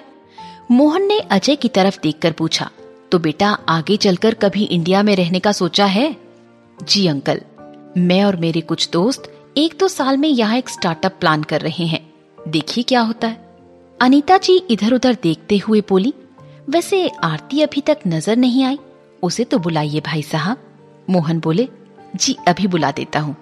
मोहन 0.71 1.07
ने 1.07 1.19
अजय 1.19 1.55
की 1.55 1.67
तरफ़ 1.67 1.99
देखकर 2.03 2.31
पूछा 2.31 2.69
तो 3.11 3.19
बेटा 3.19 3.49
आगे 3.69 3.97
चलकर 3.97 4.33
कभी 4.33 4.63
इंडिया 4.63 5.03
में 5.03 5.15
रहने 5.15 5.39
का 5.39 5.51
सोचा 5.51 5.85
है? 5.85 6.15
जी, 6.83 7.07
अंकल, 7.07 7.41
मैं 7.97 8.23
और 8.23 8.35
मेरे 8.35 8.61
कुछ 8.61 8.89
दोस्त 8.89 9.31
एक 9.57 9.73
दो 9.79 9.87
साल 9.87 10.17
में 10.17 10.27
यहाँ 10.29 10.57
एक 10.57 10.69
स्टार्टअप 10.69 11.15
प्लान 11.19 11.41
कर 11.43 11.61
रहे 11.61 11.85
हैं। 11.85 11.99
देखिए 12.37 12.83
क्या 12.83 13.01
होता 13.01 13.27
है। 13.27 13.57
अनीता 13.99 14.37
जी 14.37 14.55
इधर 14.71 14.93
उधर 14.93 15.17
देखते 15.23 15.57
हुए 15.57 15.81
बोली, 15.89 16.13
वैसे 16.69 17.07
आरती 17.23 17.61
अभी 17.61 17.81
तक 17.81 17.99
नज़र 18.07 18.37
नहीं 18.37 18.63
आई, 18.63 18.79
उसे 19.23 19.43
तो 19.43 19.59
बुलाइए 19.59 19.99
भाई 19.99 20.21
साहब। 20.21 20.57
मोहन 21.09 21.39
बोले, 21.39 21.67
जी, 22.15 22.37
अभी 22.47 22.67
बुला 22.67 22.91
देता 22.91 23.19
हूँ। 23.19 23.35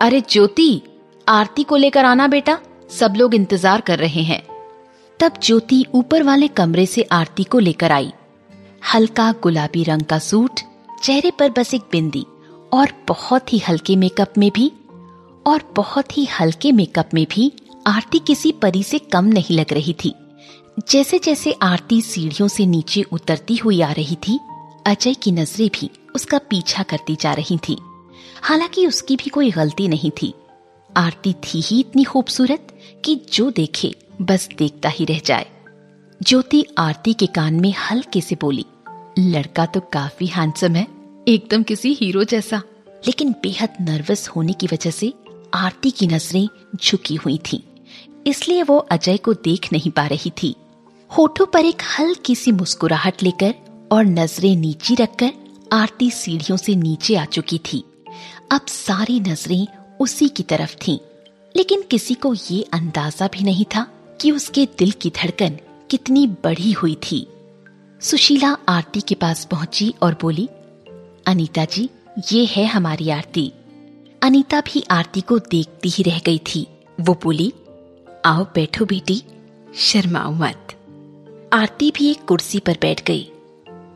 अरे 0.00 0.20
ज्योति, 0.20 0.82
आरती 1.26 1.62
को 1.62 1.76
लेकर 1.76 2.04
आना 2.04 2.26
बेटा, 2.26 2.58
सब 2.90 3.14
लोग 3.16 3.34
इंतज़ार 3.34 3.80
कर 3.80 3.98
रहे 3.98 4.22
हैं। 4.22 4.42
तब 5.20 5.40
ज्योति 5.42 5.84
ऊपर 5.94 6.22
वाले 6.22 6.48
कमरे 6.48 6.86
से 6.86 7.02
आरती 7.02 7.44
को 7.44 7.58
लेकर 7.58 7.92
आई। 7.92 8.12
हल्का 8.94 9.32
गुलाबी 9.42 9.84
रंग 9.84 10.02
का 10.02 10.18
सूट, 10.18 10.60
चेहरे 11.02 11.30
पर 11.30 11.50
बस 11.50 11.74
एक 11.74 11.88
बिंदी 11.92 12.26
और 12.72 12.92
बहुत 13.08 13.52
ही 13.52 13.58
हल्के 13.58 13.96
मेकअप 13.96 14.38
में 14.38 14.50
भी 14.50 14.72
और 15.46 15.72
बहुत 15.76 16.18
ही 16.18 16.24
हल्के 16.24 16.72
मेकअप 16.72 17.10
में 17.14 17.26
भी 17.30 17.52
आरती 17.86 18.18
किसी 18.18 18.52
परी 18.52 18.82
से 18.82 18.98
कम 18.98 19.24
नहीं 19.24 19.56
लग 19.56 19.72
रही 19.72 19.96
थी। 20.04 20.14
जैसे 20.90 21.18
जैसे 21.18 21.52
आरती 21.52 22.02
सीढ़ियों 22.02 22.48
से 22.48 22.66
नीचे 22.66 23.02
उतरती 23.02 23.56
हुई 23.56 23.80
आ 23.80 23.92
रही 23.92 24.16
थी, 24.16 24.40
अजय 24.86 25.14
की 25.14 25.32
नज़रें 25.32 25.70
भी 25.80 25.90
उसका 26.14 26.38
पीछा 26.38 26.82
करती 26.82 27.16
जा 27.20 27.32
रही 27.32 27.58
थी। 27.58 27.76
हालाँकि 28.42 28.86
उसकी 28.86 29.16
भी 29.16 29.30
कोई 29.30 29.50
गलती 29.50 29.88
नहीं 29.88 30.10
थी। 30.10 30.34
आरती 30.96 31.32
थी 31.32 31.60
ही 31.60 31.80
इतनी 31.80 32.04
खूबसूरत 32.04 32.78
कि 33.04 33.20
जो 33.32 33.50
देखे, 33.50 33.94
बस 34.22 34.48
देखता 34.58 34.88
ही 34.88 35.04
रह 35.04 35.20
जाए। 35.26 35.46
ज्योति 36.22 36.64
आरती 36.78 37.12
के 37.12 37.26
कान 37.26 37.54
में 37.54 37.74
हल्के 37.74 38.20
से 38.20 38.36
बोली, 38.40 38.64
लड़का 39.18 39.66
तो 39.66 39.80
काफ़ी 39.80 40.26
हैंडसम 40.26 40.74
है, 40.74 40.86
एकदम 41.28 41.62
किसी 41.62 41.92
हीरो 41.94 42.24
जैसा। 42.24 42.62
लेकिन 43.06 43.32
बेहद 43.42 43.68
नर्वस 43.80 44.28
होने 44.28 44.52
की 44.52 44.66
वजह 44.66 44.90
से 44.90 45.12
आरती 45.54 45.90
की 45.90 46.06
नज़रें 46.06 46.48
झुकी 46.76 47.14
हुई 47.14 47.38
थीं। 47.38 47.60
इसलिए 48.26 48.62
वो 48.62 48.76
अजय 48.90 49.16
को 49.16 49.34
देख 49.34 49.72
नहीं 49.72 49.90
पा 49.90 50.06
रही 50.06 50.32
थी। 50.42 50.54
होठों 51.10 51.46
पर 51.46 51.64
एक 51.64 51.82
हल्की 51.98 52.34
सी 52.34 52.52
मुस्कुराहट 52.52 53.22
लेकर 53.22 53.54
और 53.92 54.04
नज़रें 54.04 54.54
नीची 54.56 54.94
रखकर 54.94 55.32
आरती 55.72 56.10
सीढ़ियों 56.10 56.56
से 56.56 56.74
नीचे 56.74 57.16
आ 57.16 57.24
चुकी 57.24 57.58
थी। 57.58 57.84
अब 58.52 58.66
सारी 58.66 59.18
नज़रें 59.20 59.66
उसी 60.00 60.28
की 60.28 60.42
तरफ़ 60.42 60.76
थीं, 60.76 60.98
लेकिन 61.54 61.82
किसी 61.82 62.14
को 62.14 62.34
ये 62.50 62.62
अंदाज़ा 62.72 63.28
भी 63.28 63.44
नहीं 63.44 63.64
था 63.64 63.86
कि 64.20 64.30
उसके 64.30 64.66
दिल 64.78 64.90
की 64.92 65.10
धड़कन 65.10 65.58
कितनी 65.90 66.26
बढ़ी 66.44 66.72
हुई 66.72 66.94
थी। 67.02 67.26
सुशीला 68.00 68.56
आरती 68.68 69.00
के 69.00 69.14
पास 69.14 69.44
पहुँची 69.44 69.94
और 70.02 70.16
बोली 70.20 70.48
अनीता 71.26 71.64
जी 71.64 71.88
ये 72.32 72.44
है 72.44 72.64
हमारी 72.66 73.10
आरती। 73.10 73.52
अनीता 74.22 74.60
भी 74.60 74.84
आरती 74.90 75.20
को 75.20 75.38
देखती 75.38 75.88
ही 75.88 76.04
रह 76.04 76.18
गई 76.18 76.38
थी। 76.38 76.66
वो 77.00 77.18
बोली 77.22 77.52
आओ 78.24 78.44
बैठो 78.44 78.84
बेटी 78.84 79.22
शर्माओ 79.74 80.30
मत। 80.32 80.68
आरती 81.52 81.90
भी 81.90 82.10
एक 82.10 82.24
कुर्सी 82.24 82.58
पर 82.58 82.78
बैठ 82.80 83.02
गई। 83.06 83.30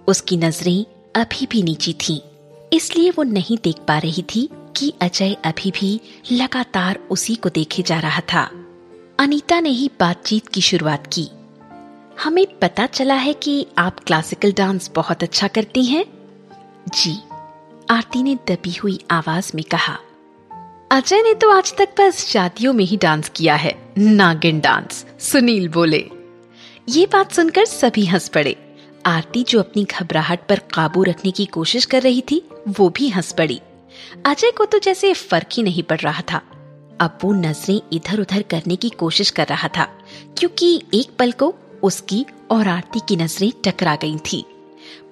उसकी 0.08 0.36
नज़रें 0.36 0.84
अभी 1.16 1.46
भी 1.46 1.62
नीची 1.62 1.92
थीं, 1.92 2.20
इसलिए 2.72 3.10
वो 3.10 3.22
नहीं 3.22 3.58
देख 3.64 3.76
पा 3.76 3.98
रही 3.98 4.22
थी 4.22 4.48
कि 4.76 4.92
अजय 5.00 5.32
अभी 5.44 5.70
भी 5.70 6.00
लगातार 6.32 6.98
उसी 7.10 7.34
को 7.34 7.48
देखे 7.48 7.82
जा 7.82 8.00
रहा 8.00 8.20
था। 8.20 8.50
अनीता 9.18 9.60
ने 9.60 9.70
ही 9.70 9.90
बातचीत 10.00 10.48
की 10.48 10.60
शुरुआत 10.60 11.06
की। 11.06 11.28
हमें 12.24 12.46
पता 12.58 12.86
चला 12.86 13.14
है 13.14 13.32
कि 13.32 13.66
आप 13.78 14.00
क्लासिकल 14.00 14.52
डांस 14.52 14.90
बहुत 14.94 15.22
अच्छा 15.22 15.48
करती 15.48 15.84
हैं? 15.84 16.04
जी 16.88 17.18
आरती 17.90 18.22
ने 18.22 18.34
दबी 18.34 18.72
हुई 18.72 18.98
आवाज़ 19.10 19.52
में 19.54 19.64
कहा। 19.64 19.98
अजय 20.90 21.22
ने 21.22 21.33
तो 21.35 21.51
आज 21.51 21.72
तक 21.77 21.88
बस 21.99 22.18
शादियों 22.27 22.72
में 22.72 22.85
ही 22.85 22.96
डांस 22.96 23.29
किया 23.29 23.55
है। 23.55 23.75
नागिन 23.99 24.61
डांस। 24.61 25.05
सुनील 25.20 25.68
बोले, 25.68 25.99
ये 26.88 27.07
बात 27.07 27.33
सुनकर 27.33 27.64
सभी 27.64 28.05
हंस 28.07 28.29
पड़े। 28.29 28.57
आरती 29.07 29.42
जो 29.42 29.59
अपनी 29.61 29.85
घबराहट 29.85 30.46
पर 30.49 30.59
काबू 30.75 31.03
रखने 31.03 31.31
की 31.31 31.46
कोशिश 31.46 31.85
कर 31.85 32.03
रही 32.03 32.20
थी, 32.20 32.42
वो 32.68 32.88
भी 32.88 33.09
हंस 33.09 33.33
पड़ी। 33.33 33.61
अजय 34.27 34.51
को 34.51 34.64
तो 34.64 34.79
जैसे 34.79 35.12
फ़र्क 35.12 35.49
ही 35.53 35.62
नहीं 35.62 35.83
पड़ 35.83 36.01
रहा 36.01 36.22
था। 36.22 36.42
अब 37.01 37.18
वो 37.25 37.33
नज़रें 37.33 37.81
इधर 37.92 38.20
उधर 38.20 38.42
करने 38.42 38.77
की 38.77 38.88
कोशिश 38.88 39.31
कर 39.31 39.46
रहा 39.46 39.68
था, 39.68 39.88
क्योंकि 40.38 40.83
एक 40.94 41.16
पल 41.18 41.33
को 41.33 41.55
उसकी 41.83 42.27
और 42.51 42.68
आरती 42.68 43.01
की 43.09 43.16
नज़रें 43.16 43.53
टकरा 43.64 43.96
गई 43.96 44.16
थी। 44.33 44.44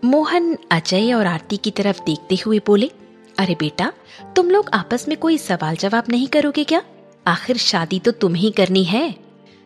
मोहन 0.05 0.57
अजय 0.71 1.13
और 1.15 1.27
आरती 1.27 1.57
की 1.57 1.71
तरफ़ 1.71 2.05
देखते 2.07 2.39
हुए 2.47 2.61
बोले 2.67 2.91
अरे 3.39 3.55
बेटा, 3.55 3.93
तुम 4.37 4.51
लोग 4.51 4.69
आपस 4.75 5.09
में 5.09 5.17
कोई 5.19 5.39
सवाल 5.39 5.77
जवाब 5.77 6.05
नहीं 6.09 6.27
करोगे 6.27 6.65
क्या? 6.65 6.83
आखिर 7.27 7.57
शादी 7.57 7.99
तो 7.99 8.11
तुम्हें 8.11 8.43
ही 8.43 8.51
करनी 8.51 8.85
है। 8.85 9.15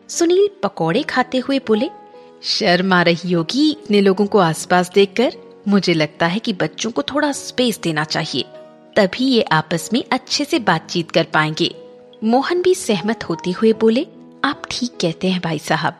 सुनील 0.09 0.49
पकौड़े 0.63 1.03
खाते 1.03 1.37
हुए 1.37 1.59
बोले, 1.59 1.89
शर्म 2.43 2.93
आ 2.93 3.01
रही 3.01 3.31
होगी 3.31 3.69
इतने 3.71 4.01
लोगों 4.01 4.25
को 4.25 4.37
आसपास 4.37 4.91
देखकर, 4.91 5.33
मुझे 5.67 5.93
लगता 5.93 6.25
है 6.25 6.39
कि 6.39 6.53
बच्चों 6.53 6.91
को 6.91 7.01
थोड़ा 7.01 7.31
स्पेस 7.31 7.79
देना 7.79 8.03
चाहिए। 8.03 8.45
तभी 8.95 9.25
ये 9.25 9.41
आपस 9.41 9.89
में 9.93 10.03
अच्छे 10.11 10.45
से 10.45 10.59
बातचीत 10.59 11.11
कर 11.11 11.23
पाएँगे। 11.23 11.75
मोहन 12.23 12.61
भी 12.61 12.75
सहमत 12.75 13.23
होते 13.23 13.51
हुए 13.51 13.73
बोले, 13.73 14.07
आप 14.43 14.61
ठीक 14.71 14.97
कहते 15.01 15.29
हैं 15.29 15.41
भाई 15.41 15.59
साहब। 15.59 15.99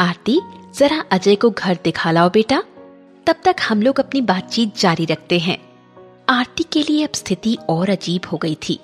आरती, 0.00 0.40
जरा 0.76 1.04
अजय 1.10 1.34
को 1.34 1.50
घर 1.50 1.78
दिखा 1.84 2.10
लाओ 2.10 2.30
बेटा। 2.30 2.62
तब 3.26 3.36
तक 3.44 3.56
हम 3.68 3.82
लोग 3.82 4.00
अपनी 4.00 4.20
बातचीत 4.20 4.78
जारी 4.78 5.04
रखते 5.04 5.38
हैं। 5.38 5.71
आरती 6.28 6.64
के 6.72 6.82
लिए 6.82 7.04
अब 7.04 7.14
स्थिति 7.14 7.56
और 7.68 7.90
अजीब 7.90 8.22
हो 8.32 8.38
गई 8.38 8.56
थी। 8.68 8.80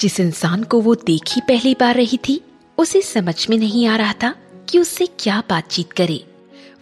जिस 0.00 0.20
इंसान 0.20 0.64
को 0.64 0.80
वो 0.80 0.94
देखी 0.94 1.40
पहली 1.40 1.74
बार 1.74 1.94
रही 1.94 2.16
थी, 2.16 2.40
उसे 2.78 3.02
समझ 3.02 3.50
में 3.50 3.58
नहीं 3.58 3.86
आ 3.86 3.96
रहा 3.96 4.12
था 4.12 4.34
कि 4.68 4.78
उससे 4.78 5.06
क्या 5.06 5.42
बातचीत 5.48 5.92
करे। 5.92 6.24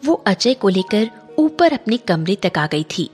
वो 0.05 0.15
अजय 0.15 0.55
को 0.55 0.69
लेकर 0.69 1.11
ऊपर 1.39 1.73
अपने 1.73 1.97
कमरे 1.97 2.37
तक 2.37 2.59
आ 2.59 2.67
गई 2.67 2.85
थी। 2.99 3.11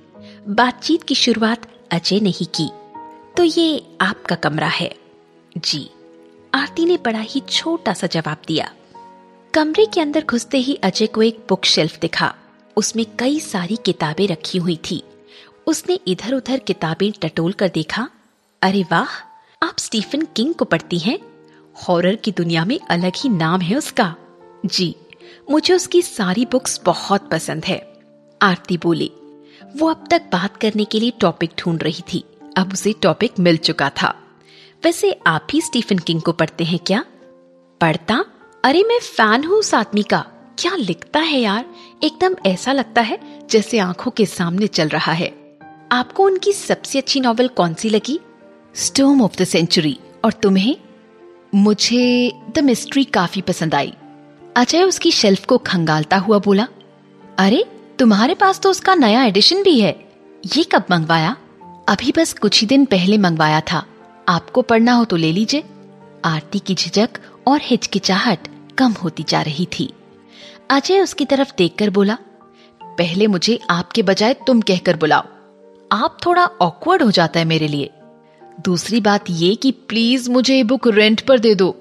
बातचीत 0.48 1.02
की 1.02 1.14
शुरुआत 1.14 1.66
अजय 1.90 2.20
ने 2.20 2.30
ही 2.30 2.44
की। 2.44 2.70
तो 3.36 3.44
ये 3.44 3.96
आपका 4.00 4.34
कमरा 4.34 4.68
है। 4.68 4.94
जी, 5.58 5.90
आरती 6.54 6.84
ने 6.84 6.96
बड़ा 6.96 7.20
ही 7.20 7.40
छोटा 7.40 7.92
सा 7.92 8.06
जवाब 8.06 8.36
दिया। 8.46 8.72
कमरे 9.54 9.86
के 9.86 10.00
अंदर 10.00 10.24
घुसते 10.24 10.58
ही 10.58 10.74
अजय 10.74 11.06
को 11.06 11.22
एक 11.22 11.46
बुक 11.48 11.64
शेल्फ 11.64 11.98
दिखा। 11.98 12.34
उसमें 12.76 13.06
कई 13.18 13.40
सारी 13.40 13.76
किताबें 13.76 14.28
रखी 14.28 14.58
हुई 14.58 14.78
थी। 14.90 15.02
उसने 15.70 15.94
इधर 16.08 16.34
उधर 16.34 16.58
किताबें 16.58 17.12
टटोल 17.12 17.52
कर 17.52 17.68
देखा। 17.68 18.08
अरे 18.62 18.82
वाह, 18.82 19.06
आप 19.66 19.78
स्टीफन 19.78 20.22
किंग 20.22 20.54
को 20.54 20.64
पढ़ती 20.64 20.98
हैं। 20.98 21.18
हॉरर 21.88 22.16
की 22.16 22.32
दुनिया 22.32 22.64
में 22.64 22.80
अलग 22.90 23.12
ही 23.16 23.28
नाम 23.28 23.60
है 23.60 23.76
उसका। 23.76 24.14
जी, 24.66 24.96
मुझे 25.50 25.74
उसकी 25.74 26.02
सारी 26.02 26.46
बुक्स 26.46 26.80
बहुत 26.84 27.30
पसंद 27.30 27.64
है। 27.64 27.92
आरती 28.42 28.76
बोली, 28.76 29.12
वो 29.76 29.90
अब 29.90 30.04
तक 30.10 30.22
बात 30.32 30.56
करने 30.56 30.84
के 30.84 31.00
लिए 31.00 31.10
टॉपिक 31.10 31.50
ढूंढ 31.58 31.82
रही 31.82 32.02
थी। 32.14 32.24
अब 32.56 32.72
उसे 32.72 32.92
टॉपिक 32.92 33.32
मिल 33.38 33.56
चुका 33.56 33.90
था। 34.02 34.22
वैसे 34.84 35.20
आप 35.26 35.46
भी 35.50 35.60
स्टीफन 35.60 35.98
किंग 35.98 36.22
को 36.22 36.32
पढ़ते 36.32 36.64
हैं 36.64 36.78
क्या? 36.86 37.04
पढ़ता? 37.80 38.24
अरे 38.64 38.82
मैं 38.82 39.00
फ़ैन 39.00 39.44
हूँ 39.44 39.56
उस 39.56 39.74
आदमी 39.74 40.02
का। 40.02 40.26
क्या 40.58 40.74
लिखता 40.74 41.20
है 41.20 41.40
यार? 41.40 41.66
एकदम 42.02 42.36
ऐसा 42.46 42.72
लगता 42.72 43.00
है 43.00 43.46
जैसे 43.50 43.78
आँखों 43.78 44.10
के 44.10 44.26
सामने 44.26 44.66
चल 44.66 44.88
रहा 44.88 45.12
है। 45.12 45.39
आपको 45.92 46.24
उनकी 46.24 46.52
सबसे 46.52 46.98
अच्छी 46.98 47.20
नॉवल 47.20 47.48
कौन 47.48 47.74
सी 47.74 47.90
लगी? 47.90 48.20
स्टोम 48.74 49.22
ऑफ़ 49.22 49.36
द 49.36 49.44
सेंचुरी 49.44 49.98
और 50.24 50.32
तुम्हें? 50.32 50.76
मुझे 51.54 52.32
द 52.54 52.58
मिस्ट्री 52.58 53.04
काफ़ी 53.04 53.40
पसंद 53.40 53.74
आई। 53.74 53.94
अजय 54.56 54.82
उसकी 54.82 55.10
शेल्फ 55.10 55.46
को 55.46 55.58
खंगालता 55.58 56.16
हुआ 56.16 56.38
बोला। 56.38 56.68
अरे, 57.38 57.64
तुम्हारे 57.98 58.34
पास 58.34 58.60
तो 58.60 58.70
उसका 58.70 58.94
नया 58.94 59.24
एडिशन 59.24 59.62
भी 59.62 59.80
है। 59.80 60.12
ये 60.56 60.64
कब 60.64 60.84
मंगवाया? 60.90 61.36
अभी 61.88 62.12
बस 62.12 62.32
कुछ 62.32 62.60
ही 62.60 62.66
दिन 62.66 62.84
पहले 62.84 63.18
मंगवाया 63.18 63.60
था। 63.60 63.86
आपको 64.28 64.62
पढ़ना 64.62 64.92
हो 64.92 65.04
तो 65.04 65.16
ले 65.16 65.32
लीजिए। 65.32 65.64
आरती 66.24 66.58
की 66.58 66.74
झिझक 66.74 67.10
और 67.48 67.60
हिचकिचाहट 67.62 68.48
कम 68.78 68.92
होती 68.92 69.24
जा 69.28 69.42
रही 69.42 69.68
थी। 69.78 69.92
अजय 70.70 71.00
उसकी 71.00 71.24
तरफ़ 71.24 71.52
देखकर 71.58 71.90
बोला, 71.90 72.18
पहले 72.82 73.26
मुझे 73.26 73.60
आपके 73.70 74.02
बजाय 74.02 74.34
तुम 74.34 74.60
कहकर 74.60 74.96
बुलाओ। 74.96 75.22
आप 75.92 76.18
थोड़ा 76.26 76.44
ऑकवर्ड 76.60 77.02
हो 77.02 77.10
जाता 77.10 77.38
है 77.38 77.44
मेरे 77.44 77.68
लिए। 77.68 77.90
दूसरी 78.64 79.00
बात 79.00 79.24
ये 79.30 79.54
कि 79.54 79.70
प्लीज़ 79.70 80.30
मुझे 80.30 80.56
ये 80.56 80.62
बुक 80.62 80.86
रेंट 80.88 81.20
पर 81.20 81.38
दे 81.38 81.54
दो। 81.54 81.74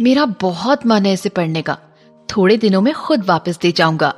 मेरा 0.00 0.24
बहुत 0.24 0.86
मन 0.86 1.06
है 1.06 1.12
इसे 1.12 1.28
पढ़ने 1.28 1.62
का। 1.62 1.78
थोड़े 2.28 2.56
दिनों 2.56 2.80
में 2.80 2.92
खुद 2.94 3.24
वापस 3.24 3.58
दे 3.58 3.72
जाऊँगा। 3.72 4.14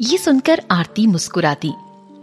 ये 0.00 0.18
सुनकर 0.18 0.62
आरती 0.70 1.06
मुस्कुराती। 1.06 1.72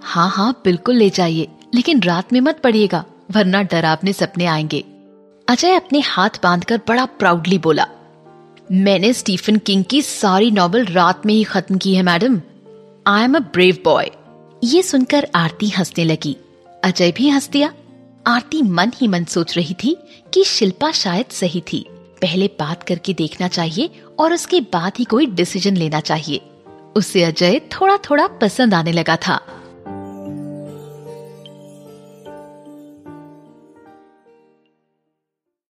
हाँ 0.02 0.30
हाँ 0.30 0.62
बिल्कुल 0.64 0.96
ले 0.96 1.10
जाइए, 1.10 1.48
लेकिन 1.76 2.02
रात 2.04 2.34
में 2.34 2.40
मत 2.42 2.60
पड़िएगा 2.64 3.04
वरना 3.32 3.62
डरावने 3.62 4.14
सपने 4.14 4.46
आएँगे। 4.46 4.84
अजय 5.48 5.76
अपने 5.76 6.00
हाथ 6.00 6.30
बांधकर 6.44 6.82
बड़ा 6.88 7.06
प्राउडली 7.06 7.58
बोला, 7.58 7.88
मैंने 8.72 9.14
स्टीफन 9.14 9.58
किंग 9.58 9.84
की 9.84 10.02
सारी 10.02 10.52
नॉवल 10.52 10.86
रात 10.86 11.26
में 11.26 11.34
ही 11.34 11.44
खत्म 11.44 11.78
की 11.78 11.96
है, 11.96 12.04
madam. 12.04 12.42
I 13.08 13.24
am 13.24 13.36
a 13.36 13.40
brave 13.40 13.78
boy 13.84 14.10
ये 14.64 14.82
सुनकर 14.82 15.28
आरती 15.36 15.70
हंसने 15.70 16.04
लगी। 16.04 16.36
अजय 16.86 17.12
भी 17.12 17.30
हंस 17.30 17.50
दिया। 17.50 17.74
आरती 18.28 18.62
मन 18.62 18.92
ही 18.96 19.08
मन 19.08 19.24
सोच 19.24 19.58
रही 19.58 19.74
थी 19.74 19.98
कि 20.34 20.44
शिल्पा 20.44 20.92
शायद 20.92 21.26
सही 21.26 21.62
थी। 21.62 21.86
पहले 22.22 22.48
बात 22.48 22.84
करके 22.84 23.14
देखना 23.14 23.48
चाहिए 23.48 23.90
और 24.20 24.34
उसके 24.34 24.60
बाद 24.60 24.92
ही 25.00 25.06
कोई 25.06 25.26
डिसीज़न 25.26 25.78
लेना 25.78 26.00
चाहिए। 26.00 26.42
उसे 26.96 27.24
अजय 27.24 27.60
थोड़ा 27.60 27.98
थोड़ा 27.98 28.28
पसंद 28.28 28.74
आने 28.74 28.92
लगा 28.92 29.16
था। 29.16 29.42